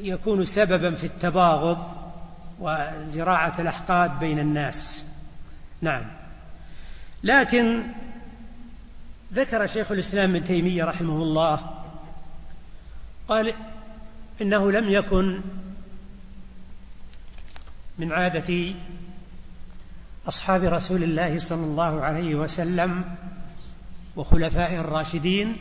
[0.00, 1.96] يكون سببا في التباغض
[2.60, 5.04] وزراعة الأحقاد بين الناس.
[5.82, 6.02] نعم.
[7.22, 7.82] لكن
[9.32, 11.83] ذكر شيخ الإسلام ابن تيمية رحمه الله
[13.28, 13.54] قال
[14.40, 15.40] إنه لم يكن
[17.98, 18.74] من عادة
[20.28, 23.16] أصحاب رسول الله صلى الله عليه وسلم
[24.16, 25.56] وخلفائه الراشدين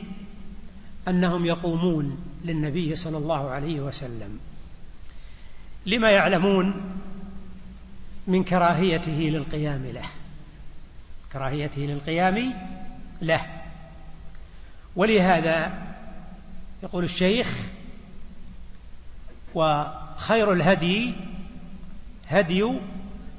[1.08, 4.40] أنهم يقومون للنبي صلى الله عليه وسلم.
[5.86, 6.74] لما يعلمون
[8.28, 10.06] من كراهيته للقيام له
[11.34, 12.54] كراهيته للقيام
[13.22, 13.46] له.
[14.96, 15.93] ولهذا
[16.84, 17.70] يقول الشيخ
[19.56, 21.14] وخير الهدي
[22.28, 22.72] هدي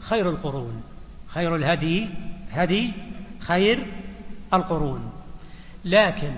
[0.01, 0.83] خير القرون.
[1.29, 2.09] خير الهدي
[2.53, 2.93] هدي
[3.41, 3.87] خير
[4.55, 5.13] القرون.
[5.85, 6.33] لكن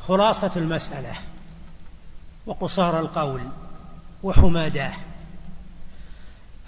[0.00, 1.12] خلاصة المسألة
[2.46, 3.42] وقصار القول
[4.22, 4.92] وحماداه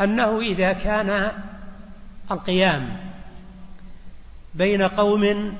[0.00, 1.32] أنه إذا كان
[2.30, 2.96] القيام
[4.54, 5.54] بين قوم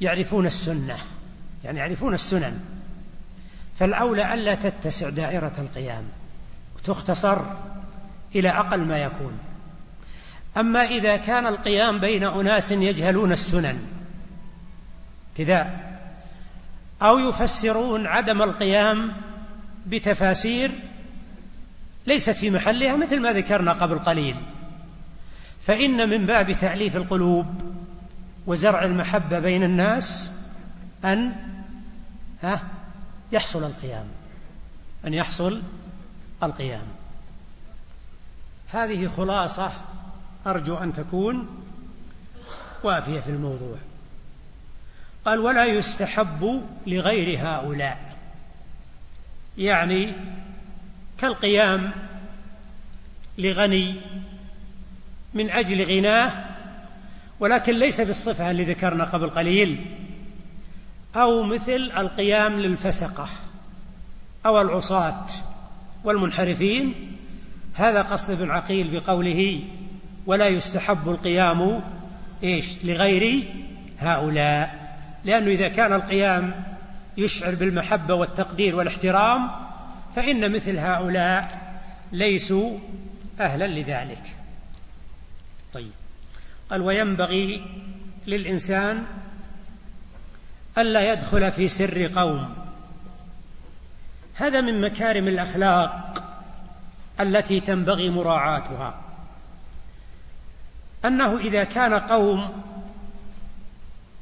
[0.00, 0.98] يعرفون السنة
[1.64, 2.60] يعني يعرفون السنن.
[3.78, 6.04] فالأولى ألا تتسع دائرة القيام
[6.76, 7.38] وتختصر
[8.34, 9.38] إلى أقل ما يكون.
[10.56, 13.78] أما إذا كان القيام بين أناس يجهلون السنن
[15.36, 15.70] كذا
[17.02, 19.12] أو يفسرون عدم القيام
[19.86, 20.70] بتفاسير
[22.06, 24.36] ليست في محلها مثل ما ذكرنا قبل قليل.
[25.62, 27.46] فإن من باب تأليف القلوب
[28.46, 30.32] وزرع المحبة بين الناس
[31.04, 31.53] أن
[32.44, 32.62] ها؟
[33.32, 34.06] يحصل القيام.
[35.06, 35.62] أن يحصل
[36.42, 36.86] القيام.
[38.72, 39.72] هذه خلاصة
[40.46, 41.64] أرجو أن تكون
[42.82, 43.76] وافية في الموضوع.
[45.24, 48.16] قال ولا يستحب لغير هؤلاء.
[49.58, 50.12] يعني
[51.18, 51.92] كالقيام
[53.38, 53.94] لغني
[55.34, 56.44] من أجل غناه
[57.40, 60.03] ولكن ليس بالصفة اللي ذكرنا قبل قليل.
[61.16, 63.28] أو مثل القيام للفسقة
[64.46, 65.26] أو العصاة
[66.04, 66.94] والمنحرفين.
[67.74, 69.60] هذا قصد ابن عقيل بقوله
[70.26, 71.80] ولا يستحب القيام
[72.42, 73.48] إيش؟ لغير
[74.00, 76.64] هؤلاء لأنه إذا كان القيام
[77.16, 79.50] يشعر بالمحبة والتقدير والاحترام
[80.16, 81.60] فإن مثل هؤلاء
[82.12, 82.78] ليسوا
[83.40, 84.22] أهلا لذلك.
[85.72, 85.92] طيب.
[86.70, 87.64] قال وينبغي
[88.26, 89.04] للإنسان
[90.78, 92.54] ألا يدخل في سر قوم.
[94.34, 96.24] هذا من مكارم الأخلاق
[97.20, 98.94] التي تنبغي مراعاتها.
[101.04, 102.62] أنه إذا كان قوم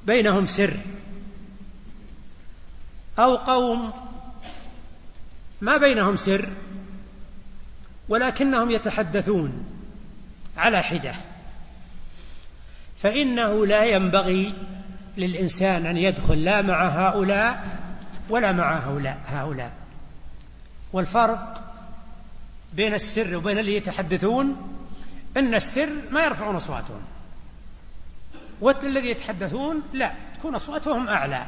[0.06, 0.76] بينهم سر
[3.18, 3.92] أو قوم
[5.60, 6.48] ما بينهم سر
[8.08, 9.64] ولكنهم يتحدثون
[10.56, 11.14] على حدة
[12.96, 14.54] فإنه لا ينبغي
[15.16, 17.78] للإنسان أن يدخل لا مع هؤلاء
[18.30, 19.72] ولا مع هؤلاء هؤلاء.
[20.92, 21.62] والفرق
[22.72, 24.56] بين السر وبين اللي يتحدثون
[25.36, 27.02] أن السر ما يرفعون أصواتهم.
[28.60, 31.46] والذي يتحدثون لا تكون أصواتهم أعلى.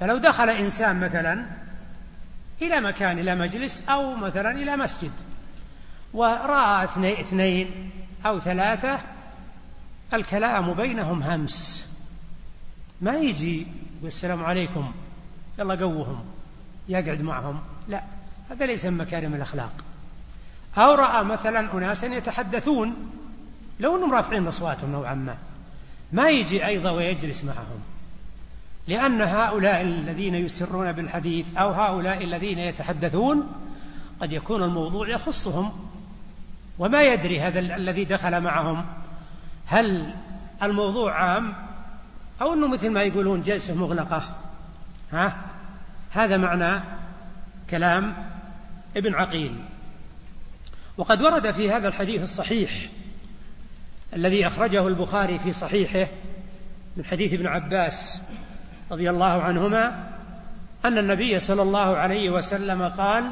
[0.00, 1.46] فلو دخل إنسان مثلا
[2.62, 5.12] إلى مكان إلى مجلس أو مثلا إلى مسجد
[6.12, 7.90] ورأى اثنين
[8.26, 8.98] أو ثلاثة
[10.14, 11.89] الكلام بينهم همس.
[13.00, 13.66] ما يجي
[14.02, 14.92] والسلام عليكم
[15.58, 16.24] يلا قوهم
[16.88, 17.60] يقعد معهم.
[17.88, 18.02] لا
[18.50, 19.72] هذا ليس من مكارم الأخلاق.
[20.78, 22.94] أو رأى مثلا أناسا يتحدثون
[23.80, 25.36] لو أنهم رافعين أصواتهم نوعا ما.
[26.12, 27.80] ما يجي أيضا ويجلس معهم.
[28.88, 33.52] لأن هؤلاء الذين يسرون بالحديث أو هؤلاء الذين يتحدثون
[34.20, 35.72] قد يكون الموضوع يخصهم.
[36.78, 38.86] وما يدري هذا الذي دخل معهم.
[39.66, 40.14] هل
[40.62, 41.69] الموضوع عام؟
[42.42, 44.22] أو أنه مثل ما يقولون جلسة مغلقة.
[45.12, 45.36] ها؟
[46.10, 46.82] هذا معنى
[47.70, 48.14] كلام
[48.96, 49.54] ابن عقيل.
[50.96, 52.70] وقد ورد في هذا الحديث الصحيح
[54.16, 56.10] الذي أخرجه البخاري في صحيحه
[56.96, 58.20] من حديث ابن عباس
[58.90, 60.10] رضي الله عنهما
[60.84, 63.24] أن النبي صلى الله عليه وسلم قال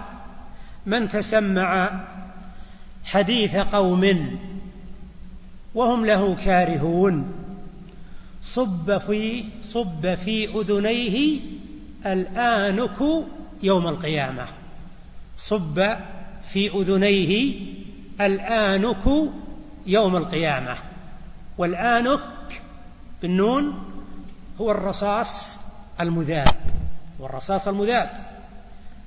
[0.86, 1.90] من تسمع
[3.04, 4.38] حديث قوم
[5.74, 7.37] وهم له كارهون
[8.42, 11.40] صب في صب في أذنيه
[12.06, 12.98] الآنك
[13.62, 14.46] يوم القيامة.
[15.36, 15.96] صب
[16.42, 17.60] في أذنيه
[18.20, 19.04] الآنك
[19.86, 20.76] يوم القيامة.
[21.58, 22.62] والآنك
[23.22, 23.84] بالنون
[24.60, 25.60] هو الرصاص
[26.00, 26.48] المذاب
[27.18, 28.10] والرصاص المذاب.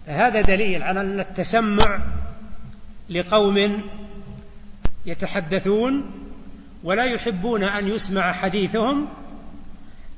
[0.06, 2.00] هذا دليل على أن التسمع
[3.10, 3.82] لقوم
[5.06, 6.21] يتحدثون
[6.84, 9.08] ولا يحبون أن يسمع حديثهم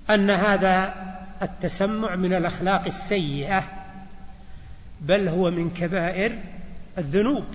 [0.10, 0.94] أن هذا
[1.42, 3.64] التسمع من الأخلاق السيئة
[5.02, 6.40] بل هو من كبائر
[6.98, 7.46] الذنوب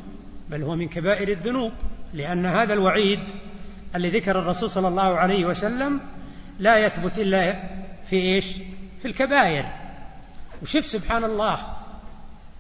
[0.51, 1.73] بل هو من كبائر الذنوب
[2.15, 3.21] لأن هذا الوعيد
[3.95, 6.01] الذي ذكر الرسول صلى الله عليه وسلم
[6.59, 7.63] لا يثبت إلا
[8.05, 8.47] في إيش؟
[9.03, 9.65] في الكبائر.
[10.63, 11.59] وشف سبحان الله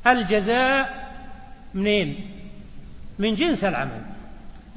[0.06, 1.08] الجزاء
[1.74, 2.30] منين؟
[3.18, 4.17] من جنس العمل.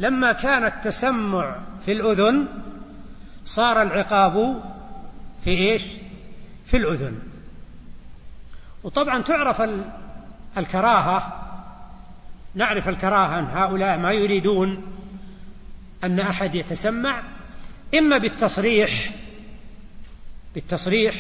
[0.02, 2.48] لما كان التسمع في الأذن
[3.46, 4.64] صار العقاب
[5.44, 5.84] في إيش؟
[6.66, 7.20] في الأذن.
[8.84, 9.70] وطبعا تعرف
[10.58, 11.48] الكراهة
[12.56, 14.84] نعرف الكراهة أن هؤلاء ما يريدون
[16.04, 17.24] أن أحد يتسمع
[17.98, 19.16] إما بالتصريح
[20.56, 21.16] بالتصريح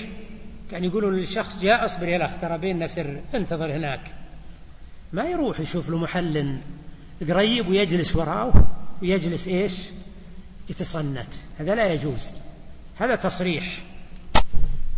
[0.72, 4.14] كان يقولون للشخص جاء اصبر يا الاخ ترى بيننا سر انتظر هناك.
[5.14, 6.58] ما يروح يشوف له محل.
[7.30, 8.54] قريب ويجلس وراه
[9.02, 9.74] ويجلس إيش؟
[10.70, 11.34] يتصنت.
[11.60, 12.26] هذا لا يجوز.
[13.00, 13.82] هذا تصريح.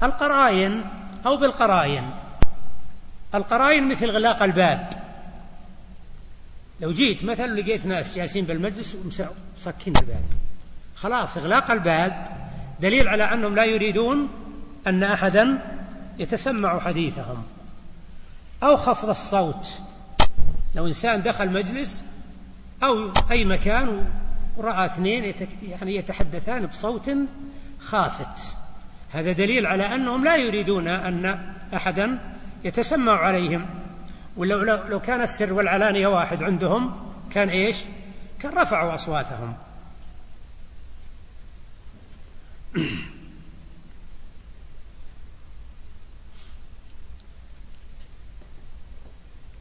[0.03, 0.83] القراين
[1.25, 2.09] أو بالقراين
[3.35, 5.03] القراين مثل غلاق الباب.
[6.81, 10.23] لو جيت مثلا لقيت ناس جالسين بالمجلس ومسكين الباب.
[10.95, 12.27] خلاص إغلاق الباب
[12.79, 14.29] دليل على أنهم لا يريدون
[14.87, 15.59] أن أحدا
[16.19, 17.43] يتسمع حديثهم.
[18.63, 19.67] أو خفض الصوت.
[20.75, 22.03] لو إنسان دخل مجلس
[22.83, 24.05] أو أي مكان
[24.57, 27.11] ورأى اثنين يعني يتحدثان بصوت
[27.79, 28.53] خافت.
[29.11, 32.19] هذا دليل على أنهم لا يريدون أن أحدا
[32.63, 33.65] يتسمع عليهم.
[34.37, 36.95] ولو لو كان السر والعلانية واحد عندهم
[37.33, 37.77] كان إيش؟
[38.39, 39.53] كان رفعوا أصواتهم.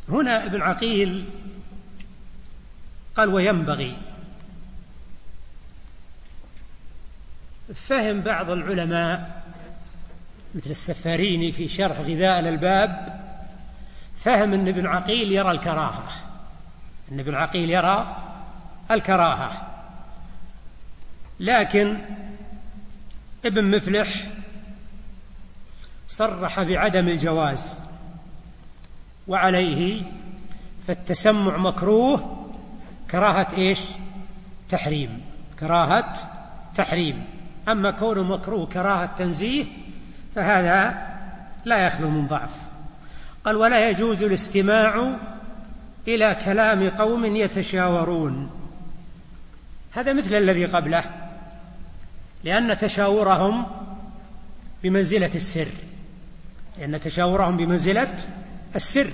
[0.08, 1.24] هنا ابن عقيل
[3.16, 3.96] قال وينبغي.
[7.74, 9.42] فهم بعض العلماء
[10.54, 13.20] مثل السفاريني في شرح غذاء الألباب
[14.18, 16.08] فهم أن ابن عقيل يرى الكراهة.
[17.12, 18.16] أن ابن عقيل يرى
[18.90, 19.68] الكراهة.
[21.40, 21.98] لكن
[23.44, 24.08] ابن مفلح
[26.08, 27.82] صرح بعدم الجواز
[29.28, 30.02] وعليه
[30.86, 32.41] فالتسمع مكروه
[33.12, 33.80] كراهة إيش؟
[34.68, 35.20] تحريم.
[35.60, 36.12] كراهة
[36.74, 37.24] تحريم.
[37.68, 39.64] أما كونه مكروه كراهة تنزيه
[40.34, 41.06] فهذا
[41.64, 42.50] لا يخلو من ضعف.
[43.44, 45.16] قال ولا يجوز الاستماع
[46.08, 48.50] إلى كلام قوم يتشاورون.
[49.92, 51.04] هذا مثل الذي قبله
[52.44, 53.66] لأن تشاورهم
[54.82, 55.68] بمنزلة السر.
[56.78, 58.16] لأن تشاورهم بمنزلة
[58.76, 59.10] السر.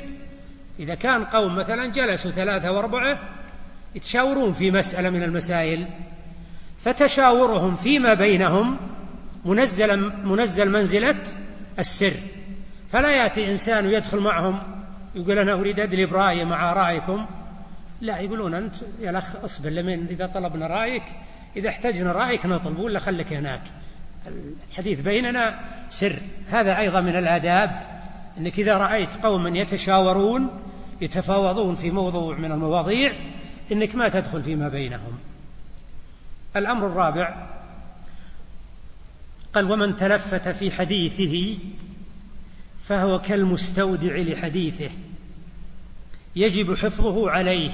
[0.78, 3.18] إذا كان قوم مثلا جلسوا ثلاثة وأربعة
[3.94, 5.86] يتشاورون في مسألة من المسائل
[6.78, 8.76] فتشاورهم فيما بينهم
[9.44, 11.22] منزل منزل منزلة
[11.78, 12.12] السر.
[12.92, 14.58] فلا يأتي إنسان يدخل معهم
[15.14, 17.26] يقول أنا أريد أدلي برأيي مع رأيكم.
[18.00, 21.02] لا يقولون أنت يا الأخ اصبر لمن؟ إذا طلبنا رأيك
[21.56, 23.62] إذا احتجنا رأيك نطلب ولا خليك هناك.
[24.70, 25.60] الحديث بيننا
[25.90, 26.18] سر.
[26.50, 27.82] هذا أيضا من الآداب
[28.38, 30.48] أنك إذا رأيت قوما يتشاورون
[31.00, 33.12] يتفاوضون في موضوع من المواضيع
[33.72, 35.18] أنك ما تدخل فيما بينهم.
[36.56, 37.46] الأمر الرابع
[39.54, 41.58] قال ومن تلفت في حديثه
[42.88, 44.90] فهو كالمستودع لحديثه.
[46.36, 47.70] يجب حفظه عليه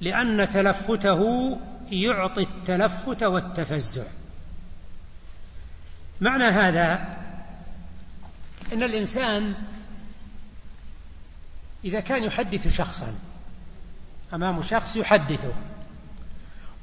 [0.00, 1.60] لأن تلفته
[1.90, 4.04] يعطي التلفت والتفزع.
[6.20, 7.16] معنى هذا
[8.72, 9.54] إن الإنسان
[11.84, 13.14] إذا كان يحدث شخصا
[14.34, 15.52] أمام شخص يحدثه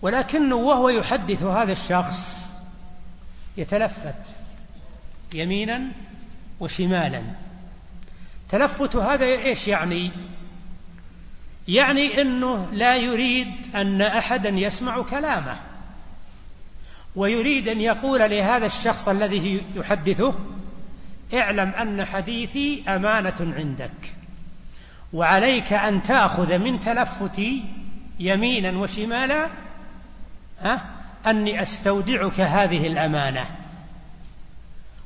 [0.01, 2.49] ولكنه وهو يحدث هذا الشخص
[3.57, 4.15] يتلفت
[5.33, 5.81] يمينا
[6.59, 7.23] وشمالا.
[8.49, 10.11] تلفت هذا إيش يعني؟
[11.67, 15.57] يعني إنه لا يريد أن أحدا يسمع كلامه
[17.15, 20.33] ويريد أن يقول لهذا الشخص الذي يحدثه
[21.33, 24.18] اعلم أن حديثي أمانة عندك.
[25.13, 27.63] وعليك أن تأخذ من تلفتي
[28.19, 29.47] يمينا وشمالا
[30.61, 30.81] ها
[31.27, 33.45] أني أستودعك هذه الأمانة.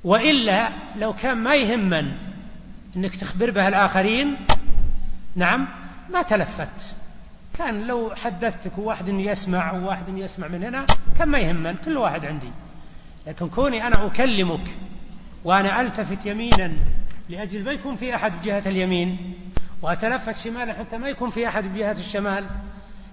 [0.04, 0.68] وإلا
[1.00, 2.12] لو كان ما يهمن
[2.96, 4.36] إنك تخبر بها الآخرين
[5.36, 5.68] نعم
[6.14, 6.96] ما تلفت.
[7.58, 10.86] كان لو حدثتك وواحد يسمع وواحد يسمع من هنا
[11.20, 12.52] كان ما يهمن كل واحد عندي.
[13.28, 14.68] لكن كوني أنا أكلمك
[15.44, 16.72] وأنا ألتفت يمينا
[17.30, 19.34] لأجل ما يكون في أحد بجهة اليمين
[19.84, 22.46] وأتلفت شمالا حتى ما يكون في أحد بجهة الشمال.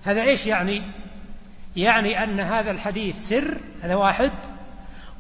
[0.05, 0.83] هذا إيش يعني؟
[1.77, 4.33] يعني أن هذا الحديث سر هذا واحد.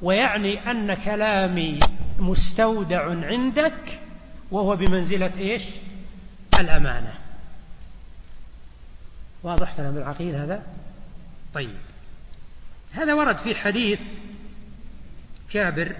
[0.02, 1.78] ويعني أن كلامي
[2.18, 4.00] مستودع عندك
[4.50, 5.62] وهو بمنزلة إيش؟
[6.60, 7.14] الأمانة.
[9.42, 10.62] واضح كلام العقيل هذا؟
[11.54, 11.76] طيب.
[12.92, 14.00] هذا ورد في حديث
[15.52, 15.96] كابر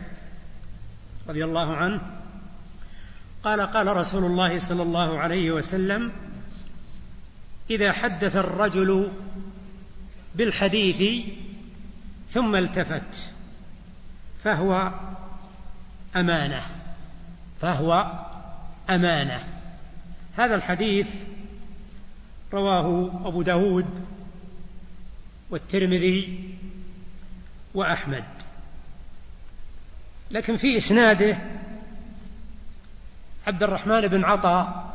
[1.28, 2.19] رضي الله عنه.
[3.44, 6.12] قال قال رسول الله صلى الله عليه وسلم
[7.70, 9.12] إذا حدث الرجل
[10.34, 11.26] بالحديث
[12.28, 13.30] ثم التفت
[14.44, 14.92] فهو
[16.16, 16.62] أمانة
[17.60, 18.12] فهو
[18.90, 19.48] أمانة.
[20.36, 21.14] هذا الحديث
[22.52, 23.86] رواه أبو داود
[25.50, 26.48] والترمذي
[27.74, 28.24] وأحمد.
[30.30, 31.38] لكن في إسناده
[33.46, 34.90] عبد الرحمن بن عطاء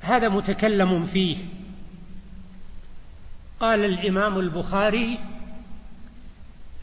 [0.00, 1.36] هذا متكلم فيه.
[3.60, 5.18] قال الإمام البخاري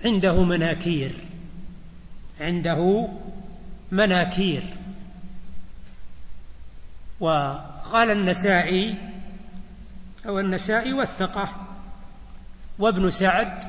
[0.06, 1.16] عنده مناكير
[2.42, 3.10] عنده
[3.92, 4.64] مناكير.
[7.20, 8.96] وقال النسائي
[10.28, 11.50] أو النسائي وثقه
[12.80, 13.64] وابن سعد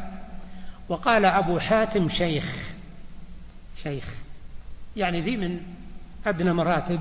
[0.88, 2.74] وقال أبو حاتم شيخ
[3.82, 4.14] شيخ
[4.96, 5.60] يعني ذي من
[6.26, 7.00] أدنى مراتب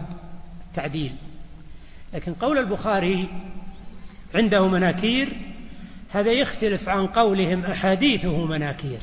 [0.68, 1.12] التعديل.
[2.14, 3.28] لكن قول البخاري
[4.36, 5.38] عنده مناكير
[6.10, 9.00] هذا يختلف عن قولهم أحاديثه مناكير.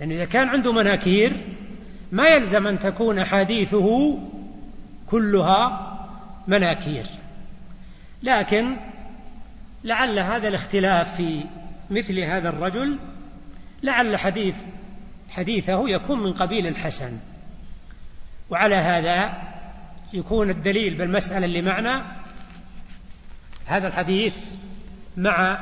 [0.00, 1.32] لأن إذا كان عنده مناكير
[2.12, 4.18] ما يلزم أن تكون أحاديثه
[5.06, 5.90] كلها
[6.48, 7.06] مناكير.
[8.22, 8.76] لكن
[9.84, 11.44] لعل هذا الاختلاف في
[11.90, 12.98] مثل هذا الرجل
[13.82, 14.56] لعل حديث
[15.30, 17.18] حديثه يكون من قبيل الحسن.
[18.50, 19.42] وعلى هذا
[20.12, 22.04] يكون الدليل بالمسألة اللي معنا
[23.66, 24.36] هذا الحديث
[25.16, 25.58] مع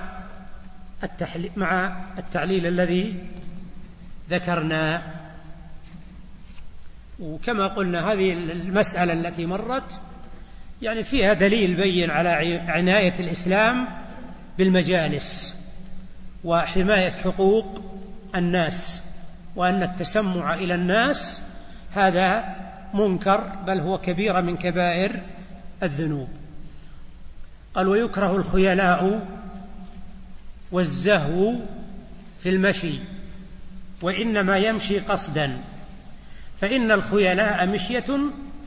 [1.05, 3.15] التحلي مع التعليل الذي
[4.31, 5.03] ذكرنا.
[7.21, 10.01] وكما قلنا هذه المسألة التي مرت
[10.83, 13.89] يعني فيها دليل بين على عناية الإسلام
[14.59, 15.57] بالمجالس
[16.45, 17.85] وحماية حقوق
[18.35, 19.01] الناس
[19.57, 21.43] وأن التسمع إلى الناس
[21.95, 22.57] هذا
[22.95, 25.23] منكر بل هو كبيرة من كبائر
[25.83, 26.29] الذنوب.
[27.75, 29.27] قال ويكره الخيلاء
[30.73, 31.55] والزهو
[32.41, 32.99] في المشي
[34.03, 35.61] وإنما يمشي قصدا.
[36.61, 38.05] فإن الخيلاء مشية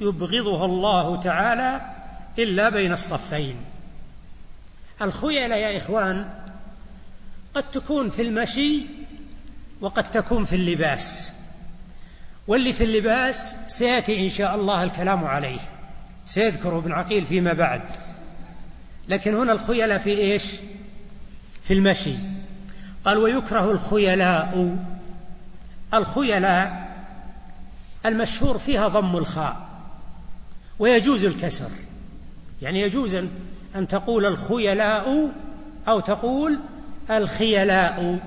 [0.01, 1.81] يبغضها الله تعالى
[2.39, 3.55] إلا بين الصفين.
[5.01, 6.29] الخيلاء يا إخوان
[7.53, 8.81] قد تكون في المشي
[9.81, 11.31] وقد تكون في اللباس.
[12.47, 15.59] واللي في اللباس سيأتي إن شاء الله الكلام عليه.
[16.25, 17.81] سيذكره ابن عقيل فيما بعد.
[19.09, 20.43] لكن هنا الخيلاء في إيش؟
[21.61, 22.15] في المشي.
[23.05, 24.77] قال ويكره الخيلاء.
[25.93, 26.95] الخيلاء
[28.05, 29.67] المشهور فيها ضم الخاء
[30.79, 31.69] ويجوز الكسر.
[32.61, 33.15] يعني يجوز
[33.75, 35.31] أن تقول الخيلاء
[35.87, 36.59] أو تقول
[37.09, 38.19] الخيلاء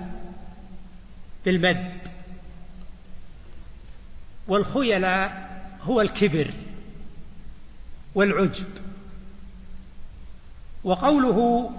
[1.45, 2.08] بالمد.
[4.49, 5.49] والخيلاء
[5.83, 6.51] هو الكبر
[8.15, 8.67] والعجب.
[10.85, 11.71] وقوله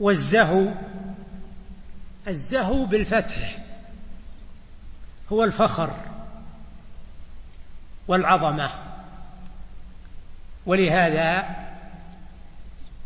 [0.00, 0.66] والزهو
[2.28, 3.58] الزهو بالفتح
[5.32, 5.90] هو الفخر
[8.08, 8.70] والعظمة.
[10.66, 11.46] ولهذا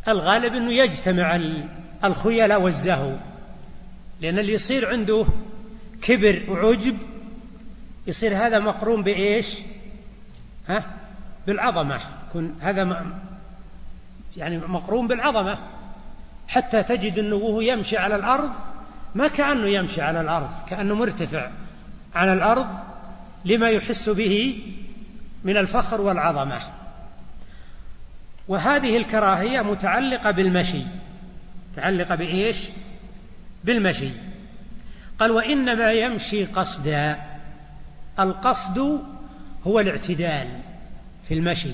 [0.07, 1.39] الغالب إنه يجتمع
[2.03, 3.15] الخيلاء والزهو
[4.21, 5.25] لأن اللي يصير عنده
[6.01, 6.97] كبر وعجب
[8.07, 9.47] يصير هذا مقرون بإيش؟
[10.67, 10.83] ها؟
[11.47, 11.99] بالعظمة.
[12.29, 13.05] يكون هذا
[14.37, 15.57] يعني مقرون بالعظمة.
[16.47, 18.51] حتى تجد انه وهو يمشي على الأرض
[19.15, 21.49] ما كأنه يمشي على الأرض كأنه مرتفع
[22.15, 22.67] عن الأرض
[23.45, 24.63] لما يحس به
[25.43, 26.59] من الفخر والعظمة.
[28.47, 30.81] وهذه الكراهية متعلقة بالمشي.
[31.71, 32.57] متعلقة بإيش؟
[33.63, 34.09] بالمشي.
[35.19, 37.28] قال وإنما يمشي قصدا.
[38.19, 39.03] القصد
[39.67, 40.47] هو الاعتدال
[41.27, 41.71] في المشي.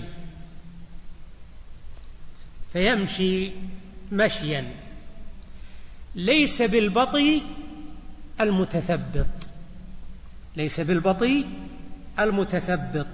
[2.73, 3.51] فيمشي
[4.11, 4.73] مشيا.
[6.15, 7.43] ليس بالبطيء
[8.41, 9.47] المتثبط.
[10.55, 11.47] ليس بالبطيء
[12.19, 13.07] المتثبط.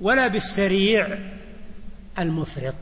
[0.00, 1.18] ولا بالسريع
[2.18, 2.74] المفرط.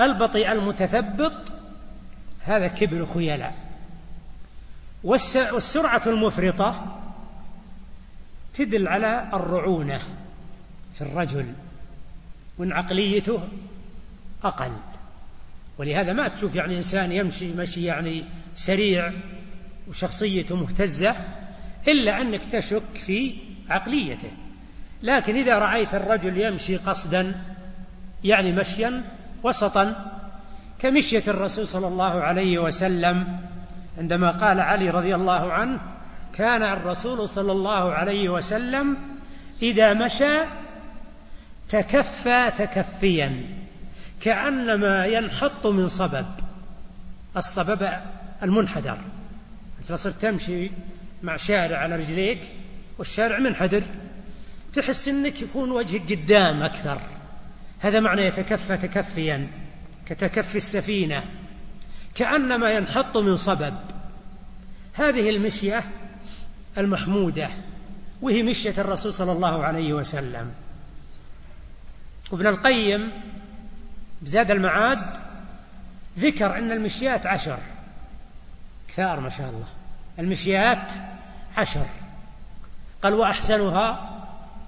[0.00, 1.52] البطيء المتثبط
[2.40, 3.63] هذا كبر خيلاء
[5.04, 7.00] والسرعة المفرطة
[8.54, 10.00] تدل على الرعونة
[10.94, 11.52] في الرجل
[12.58, 13.40] وإن عقليته
[14.44, 14.72] أقل.
[15.78, 18.24] ولهذا ما تشوف يعني إنسان يمشي مشي يعني
[18.56, 19.12] سريع
[19.88, 21.16] وشخصيته مهتزة
[21.88, 23.34] إلا أنك تشك في
[23.68, 24.30] عقليته.
[25.02, 27.34] لكن إذا رأيت الرجل يمشي قصدا
[28.24, 29.02] يعني مشيا
[29.42, 30.12] وسطا
[30.78, 33.38] كمشية الرسول صلى الله عليه وسلم
[33.98, 35.80] عندما قال علي رضي الله عنه
[36.34, 38.96] كان الرسول صلى الله عليه وسلم
[39.62, 40.38] إذا مشى
[41.68, 43.42] تكفى تكفيا
[44.20, 46.26] كأنما ينحط من صبب
[47.36, 47.88] الصبب
[48.42, 48.98] المنحدر.
[49.94, 50.70] صرت تمشي
[51.22, 52.40] مع شارع على رجليك
[52.98, 53.82] والشارع منحدر.
[54.72, 56.98] تحس إنك يكون وجهك قدام أكثر.
[57.80, 59.48] هذا معنى يتكفى تكفيا
[60.06, 61.24] كتكفي السفينة.
[62.14, 63.74] كأنما ينحط من صبب.
[64.94, 65.84] هذه المشية
[66.78, 67.48] المحمودة
[68.22, 70.52] وهي مشية الرسول صلى الله عليه وسلم.
[72.30, 73.12] وابن القيم
[74.22, 75.16] بزاد المعاد
[76.18, 77.58] ذكر أن المشيات عشر.
[78.88, 79.68] كثار ما شاء الله.
[80.18, 80.92] المشيات
[81.56, 81.86] عشر.
[83.02, 84.10] قال وأحسنها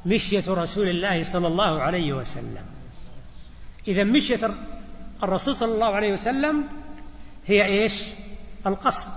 [0.07, 2.65] مشية رسول الله صلى الله عليه وسلم.
[3.89, 4.55] إذا مشية
[5.23, 6.65] الرسول صلى الله عليه وسلم
[7.47, 8.03] هي إيش؟
[8.67, 9.11] القصد.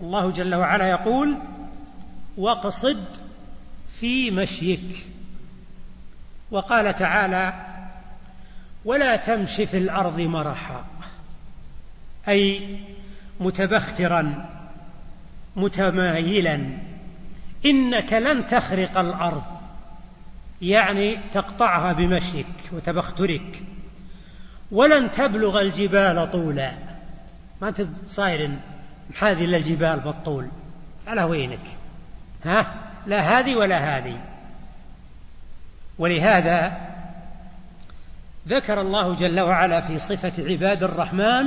[0.00, 1.34] الله جل وعلا يقول
[2.36, 3.04] واقصد
[4.00, 5.06] في مشيك.
[6.50, 7.54] وقال تعالى
[8.84, 10.84] ولا تمش في الأرض مرحا.
[12.28, 12.78] أي
[13.40, 14.48] متبخترا
[15.56, 16.60] متمايلا.
[17.66, 19.44] إنك لن تخرق الأرض.
[20.62, 23.62] يعني تقطعها بمشيك وتبخترك.
[24.70, 26.93] ولن تبلغ الجبال طولا.
[27.60, 28.58] ما انت صاير
[29.10, 30.48] محاذي للجبال بالطول.
[31.06, 31.60] على وينك؟
[32.44, 32.74] ها؟
[33.06, 34.24] لا هذه ولا هذه.
[35.98, 36.80] ولهذا
[38.48, 41.46] ذكر الله جل وعلا في صفة عباد الرحمن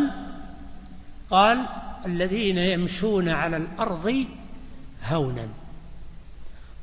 [1.30, 1.66] قال
[2.06, 4.26] الذين يمشون على الأرض
[5.10, 5.48] هونا.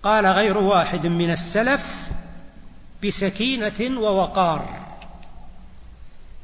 [0.03, 2.11] قال غير واحد من السلف
[3.05, 4.69] بسكينة ووقار.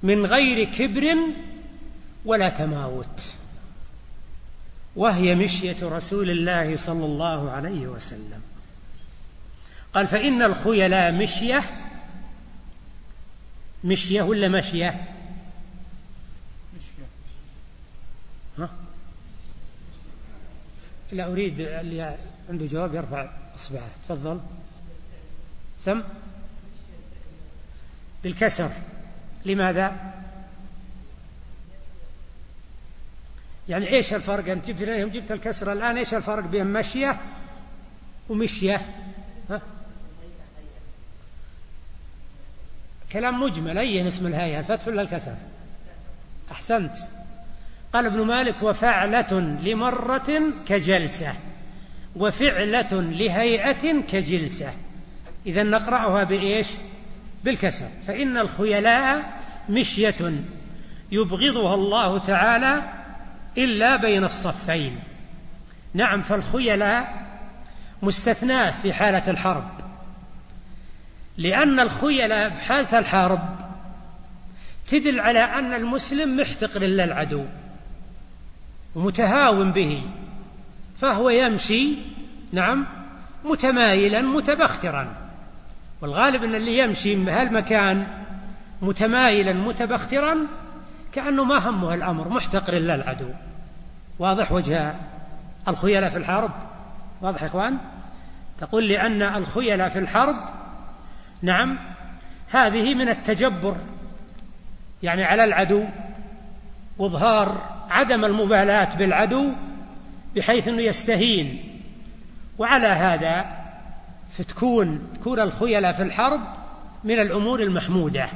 [0.02, 1.16] من غير كبر
[2.24, 3.32] ولا تماوت.
[4.96, 8.42] وهي مشية رسول الله صلى الله عليه وسلم.
[9.94, 11.62] قال فإن الخيلاء مشية.
[13.84, 15.08] مشية ولا مشية.
[18.58, 18.70] ها؟
[21.12, 22.16] لا أريد اللي
[22.48, 23.88] عنده جواب يرفع إصبعه.
[24.08, 24.40] تفضل.
[25.78, 26.02] سم.
[28.24, 28.70] بالكسر.
[29.44, 30.20] لماذا؟
[33.68, 37.20] يعني إيش الفرق؟ أنت جبت جبت الكسر الآن إيش الفرق بين مشية
[38.28, 38.86] ومشية؟
[39.50, 39.60] ها؟
[43.12, 43.78] كلام مجمل.
[43.78, 45.34] أي اسم الهيئة؟ الفتح ولا الكسر؟
[46.52, 46.96] أحسنت.
[47.92, 51.34] قال ابن مالك وفعلة لمرة كجلسة
[52.16, 54.72] وفعلة لهيئة كجلسة.
[55.46, 56.68] إذا نقرأها بإيش؟
[57.44, 57.88] بالكسر.
[58.06, 60.42] فإن الخيلاء مشية
[61.12, 62.99] يبغضها الله تعالى
[63.58, 65.00] إلا بين الصفين.
[65.94, 67.26] نعم فالخيلاء
[68.02, 69.70] مستثناة في حالة الحرب.
[71.38, 73.58] لأن الخيلاء بحالة الحرب
[74.86, 77.44] تدل على أن المسلم محتقر للعدو
[78.94, 80.02] ومتهاون به
[81.00, 81.88] فهو يمشي
[82.52, 82.86] نعم
[83.44, 85.14] متمايلا متبخترا.
[86.00, 88.06] والغالب أن اللي يمشي من هالمكان
[88.82, 90.36] متمايلا متبخترا
[91.12, 93.28] كأنه ما همه الأمر محتقر للعدو
[94.18, 94.94] واضح وجه
[95.68, 96.50] الخيلاء في الحرب؟
[97.20, 97.78] واضح يا إخوان؟
[98.60, 100.36] تقول لأن الخيلاء في الحرب؟
[101.42, 101.78] نعم.
[102.50, 103.76] هذه من التجبر
[105.02, 105.84] يعني على العدو
[106.98, 109.52] وإظهار عدم المبالاة بالعدو
[110.36, 111.64] بحيث إنه يستهين.
[112.58, 113.44] وعلى هذا
[114.30, 116.40] فتكون تكون الخيلاء في الحرب
[117.04, 118.28] من الأمور المحمودة.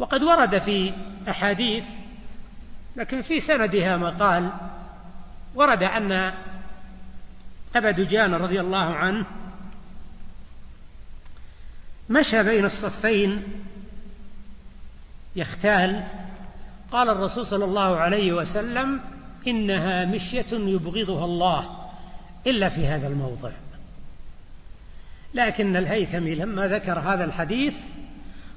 [0.00, 0.92] وقد ورد في
[1.28, 1.84] أحاديث
[2.96, 4.50] لكن في سندها مقال
[5.54, 6.34] ورد أن
[7.76, 9.24] أبا دجان رضي الله عنه
[12.10, 13.42] مشى بين الصفين
[15.36, 16.04] يختال
[16.92, 19.00] قال الرسول صلى الله عليه وسلم
[19.46, 21.88] إنها مشية يبغضها الله
[22.46, 23.50] إلا في هذا الموضع.
[25.34, 27.76] لكن الهيثمي لما ذكر هذا الحديث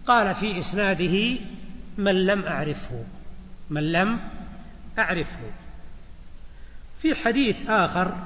[0.07, 1.39] قال في إسناده
[1.97, 3.03] من لم أعرفه
[3.69, 4.19] من لم
[4.99, 5.51] أعرفه.
[6.99, 8.17] في حديث آخر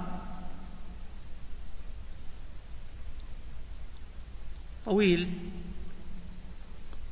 [4.86, 5.30] طويل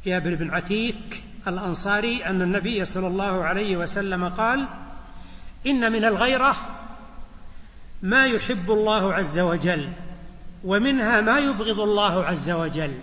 [0.05, 4.67] جابر بن عتيك الأنصاري أن النبي صلى الله عليه وسلم قال
[5.67, 6.55] إن من الغيرة
[8.01, 9.89] ما يحب الله عز وجل
[10.63, 12.93] ومنها ما يبغض الله عز وجل.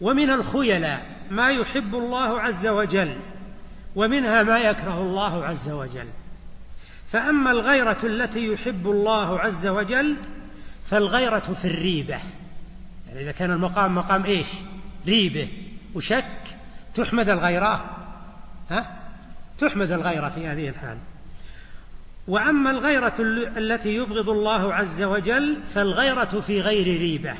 [0.00, 3.16] ومن الخيلاء ما يحب الله عز وجل
[3.96, 6.06] ومنها ما يكره الله عز وجل.
[7.08, 10.16] فأما الغيرة التي يحب الله عز وجل
[10.86, 12.18] فالغيرة في الريبة.
[13.08, 14.48] يعني إذا كان المقام مقام إيش؟
[15.06, 15.48] ريبة.
[15.94, 16.56] وشك
[16.94, 17.84] تحمد الغيرة.
[18.70, 18.98] ها؟
[19.58, 20.98] تحمد الغيرة في هذه الحال.
[22.28, 23.14] وأما الغيرة
[23.56, 27.34] التي يبغض الله عز وجل فالغيرة في غير ريبة.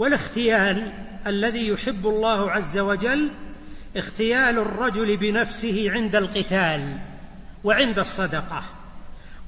[0.00, 0.92] والاختيال
[1.26, 3.30] الذي يحب الله عز وجل
[3.96, 6.98] اختيال الرجل بنفسه عند القتال
[7.64, 8.62] وعند الصدقة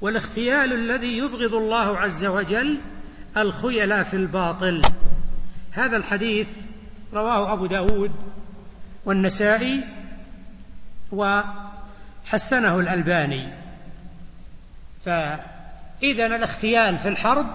[0.00, 2.78] والاختيال الذي يبغض الله عز وجل
[3.36, 4.82] الخيلاء في الباطل.
[5.70, 6.48] هذا الحديث
[7.14, 8.12] رواه أبو داود
[9.04, 9.80] والنسائي
[11.12, 13.48] وحسنه الألباني.
[15.04, 17.46] فإذا الاختيال في الحرب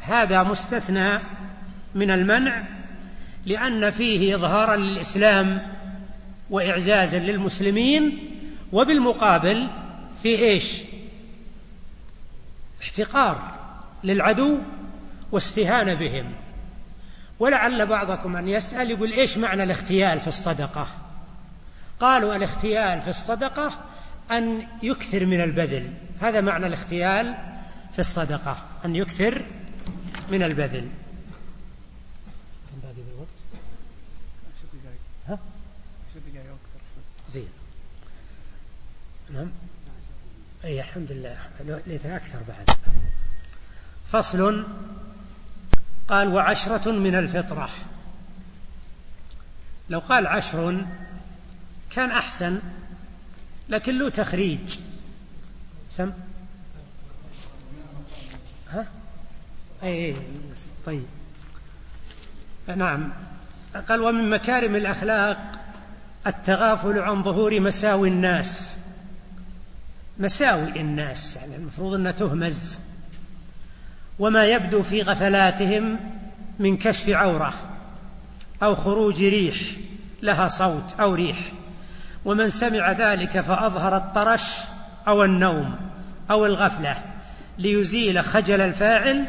[0.00, 1.20] هذا مستثنى
[1.94, 2.64] من المنع
[3.46, 5.66] لأن فيه إظهارا للإسلام
[6.50, 8.18] وإعزازا للمسلمين
[8.72, 9.68] وبالمقابل
[10.22, 10.82] في إيش؟
[12.82, 13.58] احتقار
[14.04, 14.58] للعدو
[15.32, 16.32] واستهانة بهم.
[17.38, 20.88] ولعل بعضكم أن يسأل يقول إيش معنى الاختيال في الصدقة؟
[22.00, 23.72] قالوا الاختيال في الصدقة
[24.30, 25.90] أن يكثر من البذل.
[26.20, 27.34] هذا معنى الاختيال
[27.92, 29.44] في الصدقة أن يكثر
[30.30, 30.88] من البذل
[35.28, 35.38] ها؟
[37.28, 37.48] زين
[39.34, 39.50] نعم.
[40.64, 41.38] أي الحمد لله.
[41.86, 42.70] ليتها أكثر بعد.
[44.06, 44.64] فصل.
[46.08, 47.68] قال وعشرة من الفطرة.
[49.90, 50.86] لو قال عشر
[51.90, 52.60] كان أحسن
[53.68, 54.78] لكن له تخريج.
[55.96, 56.12] سم
[58.70, 58.86] ها؟
[59.82, 60.16] أي
[60.86, 61.06] طيب.
[62.76, 63.12] نعم.
[63.88, 65.52] قال ومن مكارم الأخلاق
[66.26, 68.76] التغافل عن ظهور مساوي الناس.
[70.20, 72.80] مساوئ الناس يعني المفروض أنها تهمز.
[74.18, 75.96] وما يبدو في غفلاتهم
[76.58, 77.54] من كشف عورة
[78.62, 79.56] أو خروج ريح
[80.22, 81.38] لها صوت أو ريح.
[82.24, 84.42] ومن سمع ذلك فأظهر الطرش
[85.08, 85.76] أو النوم
[86.30, 86.96] أو الغفلة
[87.58, 89.24] ليزيل خجل الفاعل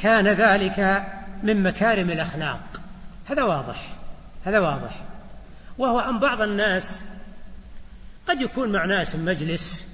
[0.00, 1.06] كان ذلك
[1.42, 2.80] من مكارم الأخلاق.
[3.26, 3.88] هذا واضح
[4.44, 5.00] هذا واضح.
[5.78, 7.04] وهو أن بعض الناس
[8.28, 9.86] قد يكون مع ناس مجلس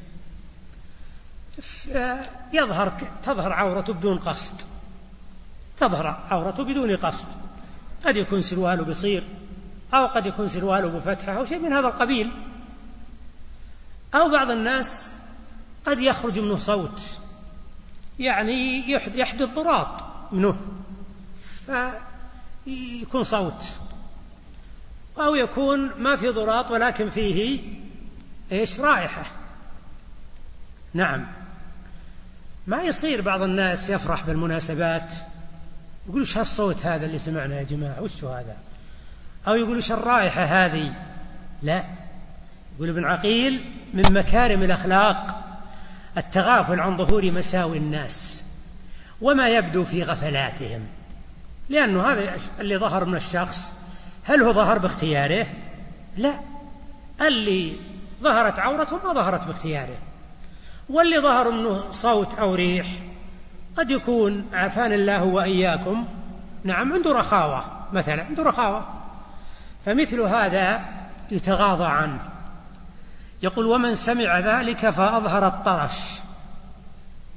[2.52, 2.92] يظهر
[3.22, 4.54] تظهر عورته بدون قصد.
[5.76, 7.28] تظهر عورته بدون قصد.
[8.04, 9.24] قد يكون سرواله قصير
[9.94, 12.30] أو قد يكون سرواله بفتحة أو شيء من هذا القبيل.
[14.14, 15.14] أو بعض الناس
[15.86, 17.18] قد يخرج منه صوت
[18.18, 20.56] يعني يحدث ضراط منه
[22.64, 23.72] فيكون صوت.
[25.18, 27.60] أو يكون ما في ضراط ولكن فيه
[28.52, 29.24] إيش؟ رائحة.
[30.94, 31.41] نعم.
[32.66, 35.14] ما يصير بعض الناس يفرح بالمناسبات.
[36.08, 38.56] يقول إيش هالصوت هذا اللي سمعنا يا جماعة؟ وش هذا؟
[39.48, 40.92] أو يقول إيش الرائحة هذه؟
[41.62, 41.84] لا.
[42.76, 45.44] يقول ابن عقيل من مكارم الأخلاق
[46.16, 48.44] التغافل عن ظهور مساوي الناس
[49.20, 50.80] وما يبدو في غفلاتهم.
[51.68, 53.74] لأنه هذا اللي ظهر من الشخص.
[54.24, 55.46] هل هو ظهر باختياره؟
[56.16, 56.34] لا.
[57.20, 57.76] اللي
[58.22, 59.98] ظهرت عورته ما ظهرت باختياره.
[60.92, 62.86] واللي ظهر منه صوت أو ريح.
[63.76, 66.06] قد يكون عافانا الله وإياكم.
[66.64, 68.88] نعم عنده رخاوة مثلا عنده رخاوة.
[69.86, 70.84] فمثل هذا
[71.30, 72.20] يتغاضى عنه.
[73.42, 75.98] يقول ومن سمع ذلك فأظهر الطرش.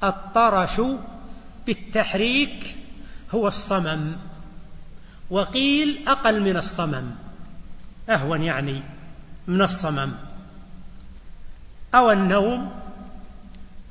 [0.04, 0.82] الطرش
[1.68, 2.78] بالتحريك
[3.36, 4.16] هو الصمم.
[5.30, 7.12] وقيل أقل من الصمم.
[8.10, 8.84] أهون يعني
[9.48, 10.12] من الصمم.
[11.96, 12.85] أو النوم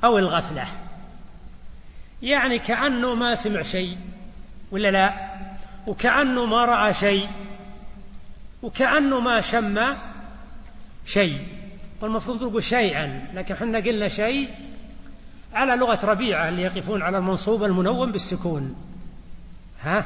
[0.05, 0.67] أو الغفلة.
[2.21, 3.97] يعني كأنه ما سمع شيء
[4.71, 5.13] ولا لا؟
[5.87, 7.27] وكأنه ما رأى شيء
[8.63, 9.79] وكأنه ما شم
[11.05, 11.47] شيء.
[12.01, 14.49] والمفروض نقول شيئا لكن إحنا قلنا شيء
[15.53, 18.75] على لغة ربيعة اللي يقفون على المنصوب المنون بالسكون.
[19.83, 20.05] ها؟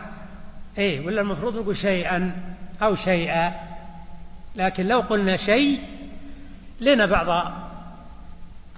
[0.77, 2.35] إيه ولا المفروض نقول شيئا
[2.81, 3.53] أو شيئا.
[4.55, 5.81] لكن لو قلنا شيء
[6.81, 7.53] لنا بعض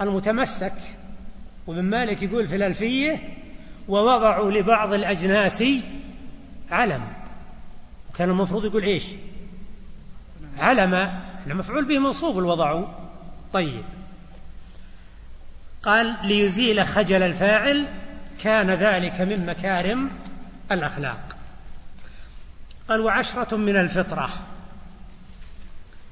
[0.02, 0.74] المتمسك
[1.72, 3.38] وابن مالك يقول في الألفية
[3.88, 5.64] ووضعوا لبعض الأجناس
[6.72, 7.02] علم.
[8.10, 9.04] وكان المفروض يقول إيش؟
[10.58, 11.22] علم.
[11.48, 12.84] مفعول به منصوب الوضع.
[13.54, 13.84] طيب.
[15.84, 17.86] قال ليزيل خجل الفاعل
[18.44, 20.10] كان ذلك من مكارم
[20.72, 21.38] الأخلاق.
[22.90, 24.30] قال وعشرة من الفطرة.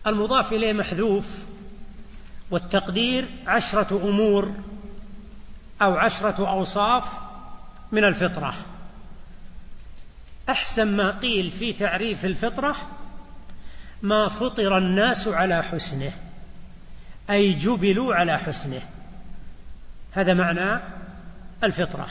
[0.07, 1.45] المضاف إليه محذوف.
[2.51, 4.51] والتقدير عشرة أمور.
[5.81, 7.19] أو عشرة أوصاف
[7.91, 8.53] من الفطرة.
[10.49, 12.75] أحسن ما قيل في تعريف الفطرة
[14.01, 16.11] ما فطر الناس على حسنه
[17.29, 18.81] أي جبلوا على حسنه.
[20.11, 20.81] هذا معنى
[21.63, 22.07] الفطرة.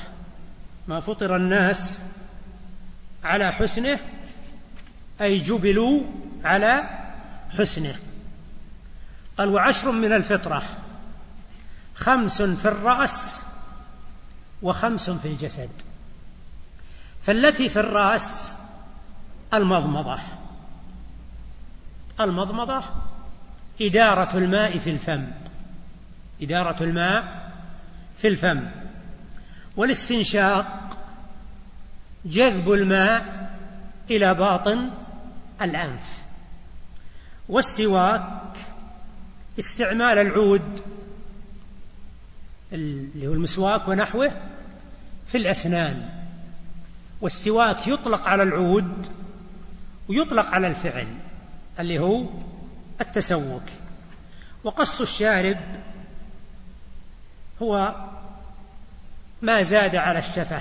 [0.88, 2.00] ما فطر الناس
[3.24, 3.98] على حسنه
[5.20, 6.02] أي جبلوا
[6.44, 6.88] على
[7.58, 7.94] حسنه.
[9.38, 10.62] قال وعشر من الفطرة
[11.94, 13.40] خمس في الرأس
[14.62, 15.70] وخمس في الجسد.
[17.22, 18.58] فالتي في الرأس
[19.54, 20.18] المضمضة.
[22.20, 22.82] المضمضة
[23.80, 25.26] إدارة الماء في الفم.
[26.42, 27.52] إدارة الماء
[28.16, 28.68] في الفم.
[29.76, 30.98] والاستنشاق
[32.24, 33.50] جذب الماء
[34.10, 34.90] إلى باطن
[35.62, 36.22] الأنف.
[37.48, 38.56] والسواك
[39.58, 40.80] استعمال العود
[42.72, 44.32] اللي هو المسواك ونحوه
[45.26, 46.08] في الأسنان
[47.20, 49.06] والسواك يطلق على العود
[50.08, 51.06] ويطلق على الفعل
[51.80, 52.24] اللي هو
[53.00, 53.62] التسوك.
[54.64, 55.58] وقص الشارب
[57.62, 57.94] هو
[59.42, 60.60] ما زاد على الشفة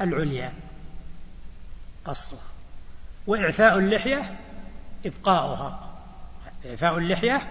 [0.00, 0.52] العليا
[2.04, 2.38] قصه.
[3.26, 4.36] وإعفاء اللحية
[5.06, 5.90] إبقاؤها
[6.66, 7.42] إعفاء اللحية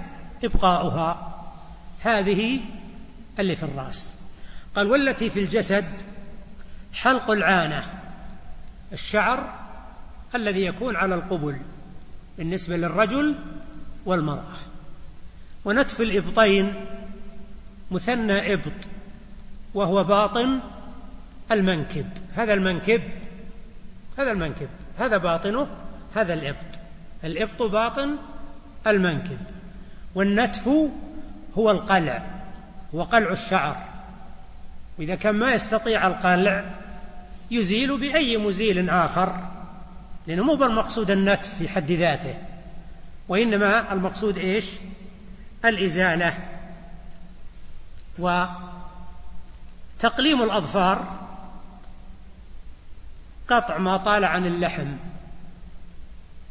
[0.44, 1.34] إبقاؤها.
[2.02, 2.60] هذه
[3.40, 4.14] اللي في الرأس.
[4.76, 5.86] قال والتي في الجسد
[6.94, 7.84] حلق العانة
[8.94, 9.54] الشعر
[10.36, 11.58] الذي يكون على القبل
[12.38, 13.36] بالنسبة للرجل
[14.06, 14.58] والمرأة.
[15.66, 16.74] ونتف الإبطين
[17.92, 18.88] مثنى إبط
[19.74, 20.60] وهو باطن
[21.52, 22.06] المنكب.
[22.36, 23.02] هذا المنكب
[24.18, 24.68] هذا المنكب
[24.98, 25.68] هذا باطنه
[26.16, 26.80] هذا الإبط.
[27.24, 28.16] الإبط باطن
[28.88, 29.40] المنكب.
[30.16, 30.68] والنتف
[31.58, 32.33] هو القلع.
[32.94, 33.78] وقلع الشعر.
[35.00, 36.66] وإذا كان ما يستطيع القلع
[37.52, 39.36] يزيل بأي مزيل آخر
[40.28, 42.38] لأنه مو بالمقصود النتف في حد ذاته.
[43.28, 44.66] وإنما المقصود إيش؟
[45.66, 46.38] الإزالة
[48.20, 48.54] وتقليم
[50.44, 51.20] الأظفار
[53.48, 54.88] قطع ما طال عن اللحم.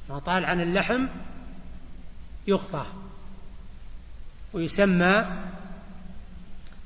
[0.08, 1.06] ما طال عن اللحم
[2.46, 2.86] يقطع
[4.52, 5.26] ويسمى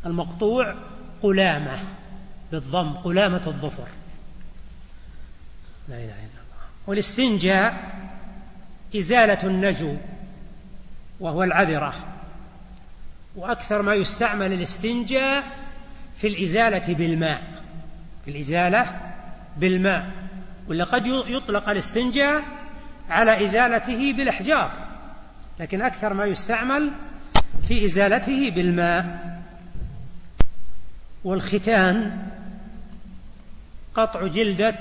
[0.06, 0.74] المقطوع
[1.22, 1.78] قلامة
[2.52, 3.88] بالضم قلامة الظفر.
[5.88, 6.64] لا إله إلا الله.
[6.86, 7.94] والاستنجاء
[8.96, 9.96] إزالة النجو
[11.20, 11.94] وهو العذرة.
[13.36, 15.44] وأكثر ما يستعمل الاستنجاء
[16.16, 17.62] في الإزالة بالماء.
[18.24, 19.00] في الإزالة
[19.56, 20.10] بالماء.
[20.68, 22.42] ولا قد يطلق الاستنجاء
[23.08, 24.72] على إزالته بالأحجار.
[25.60, 26.90] لكن أكثر ما يستعمل
[27.68, 29.35] في إزالته بالماء.
[31.26, 32.26] والختان
[33.94, 34.78] قطع جلدة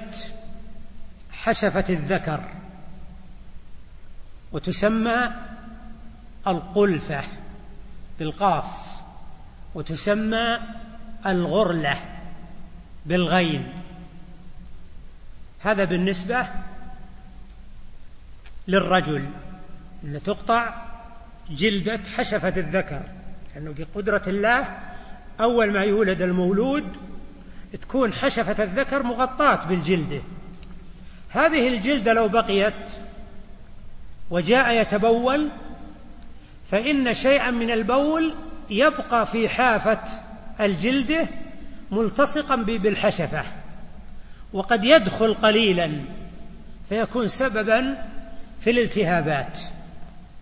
[1.32, 2.44] حشفة الذكر
[4.52, 5.32] وتسمى
[6.48, 7.24] القلفة
[8.20, 9.02] بالقاف
[9.76, 10.60] وتسمى
[11.26, 11.98] الغرلة
[13.06, 13.74] بالغين.
[15.60, 16.48] هذا بالنسبة
[18.68, 19.30] للرجل
[20.04, 20.86] أن تقطع
[21.50, 23.02] جلدة حشفة الذكر
[23.56, 24.95] لأنه بقدرة الله
[25.42, 26.86] أول ما يولد المولود
[27.82, 30.22] تكون حشفة الذكر مغطاة بالجلدة.
[31.30, 32.92] هذه الجلدة لو بقيت
[34.30, 35.50] وجاء يتبول
[36.72, 38.34] فإن شيئا من البول
[38.70, 40.02] يبقى في حافة
[40.60, 41.28] الجلدة
[41.92, 43.44] ملتصقا بالحشفة
[44.54, 46.02] وقد يدخل قليلا
[46.90, 48.06] فيكون سببا
[48.60, 49.60] في الالتهابات.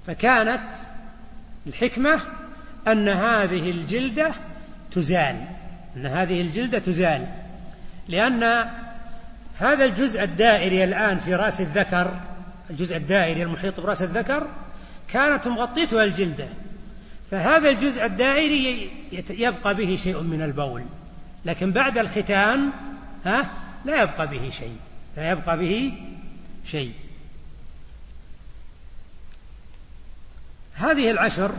[0.08, 0.76] فكانت
[1.68, 2.20] الحكمة
[2.88, 4.32] أن هذه الجلدة
[4.96, 5.46] تزال
[5.98, 7.28] أن هذه الجلدة تزال
[8.08, 8.44] لأن
[9.58, 12.12] هذا الجزء الدائري الآن في رأس الذكر
[12.70, 14.48] الجزء الدائري المحيط برأس الذكر
[15.08, 16.48] كانت مغطيتها الجلدة.
[17.32, 18.92] فهذا الجزء الدائري
[19.30, 20.84] يبقى به شيء من البول.
[21.46, 22.70] لكن بعد الختان
[23.26, 23.50] ها
[23.86, 24.78] لا يبقى به شيء.
[25.18, 25.94] لا يبقى به
[26.66, 26.94] شيء.
[30.74, 31.56] هذه العشر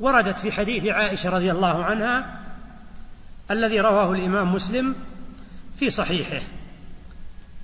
[0.00, 2.40] وردت في حديث عائشة رضي الله عنها
[3.50, 4.94] الذي رواه الإمام مسلم
[5.78, 6.42] في صحيحه.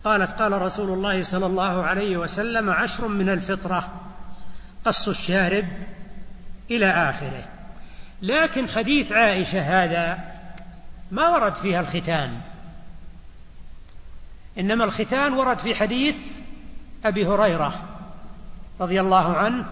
[0.05, 3.89] قالت قال رسول الله صلى الله عليه وسلم عشر من الفطرة
[4.85, 5.69] قص الشارب
[6.71, 7.45] إلى آخره.
[8.23, 10.19] لكن حديث عائشة هذا
[11.11, 12.41] ما ورد فيها الختان.
[14.59, 16.17] إنما الختان ورد في حديث
[17.05, 17.73] أبي هريرة
[18.81, 19.65] رضي الله عنه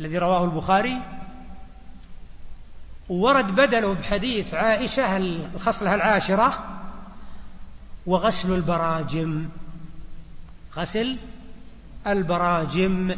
[0.00, 1.02] الذي رواه البخاري
[3.08, 6.64] ورد بدله بحديث عائشة الخصلة العاشرة
[8.06, 9.48] وغسل البراجم.
[10.76, 11.16] غسل
[12.06, 13.14] البراجم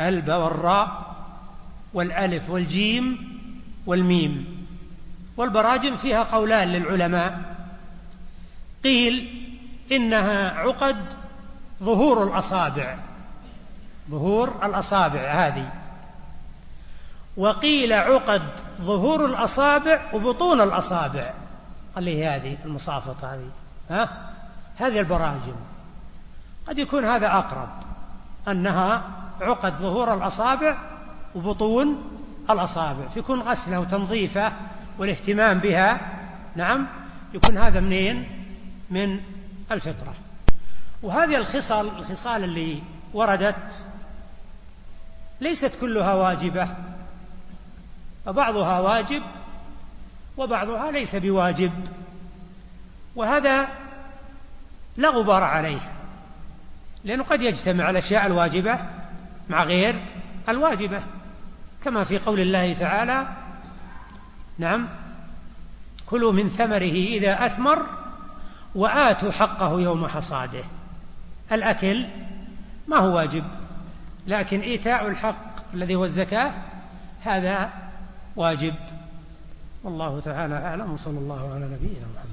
[0.00, 1.16] الب والراء
[1.94, 3.38] والألف والجيم
[3.86, 4.66] والميم.
[5.36, 7.56] والبراجم فيها قولان للعلماء.
[8.84, 9.44] قيل
[9.92, 10.96] إنها عقد
[11.82, 12.98] ظهور الأصابع.
[14.10, 15.70] ظهور الأصابع هذه.
[17.36, 18.42] وقيل عقد
[18.80, 21.34] ظهور الأصابع وبطون الأصابع.
[21.96, 23.50] اللي هي هذه المصافطة هذه.
[23.90, 24.32] ها؟
[24.76, 25.54] هذه البراجم.
[26.68, 27.68] قد يكون هذا أقرب.
[28.48, 29.02] أنها
[29.40, 30.76] عقد ظهور الأصابع
[31.34, 32.02] وبطون
[32.50, 33.08] الأصابع.
[33.08, 34.52] فيكون غسلها وتنظيفها
[34.98, 36.00] والاهتمام بها.
[36.56, 36.86] نعم.
[37.34, 38.28] يكون هذا منين؟
[38.90, 39.20] من
[39.72, 40.14] الفطرة.
[41.02, 42.82] وهذه الخصال الخصال اللي
[43.14, 43.82] وردت
[45.42, 46.68] ليست كلها واجبة.
[48.26, 49.22] وبعضها واجب
[50.36, 51.72] وبعضها ليس بواجب.
[53.16, 53.68] وهذا
[54.96, 55.92] لا غبار عليه
[57.04, 58.78] لأنه قد يجتمع الأشياء الواجبة
[59.48, 60.00] مع غير
[60.48, 61.00] الواجبة.
[61.84, 63.26] كما في قول الله تعالى
[64.58, 64.88] نعم
[66.06, 67.86] كلوا من ثمره إذا أثمر
[68.74, 70.64] وآتوا حقه يوم حصاده.
[71.52, 72.06] الأكل
[72.88, 73.44] ما هو واجب؟
[74.26, 76.52] لكن إيتاء الحق الذي هو الزكاة
[77.22, 77.70] هذا
[78.36, 78.74] واجب.
[79.84, 82.31] والله تعالى أعلم وصلى الله على نبينا محمد.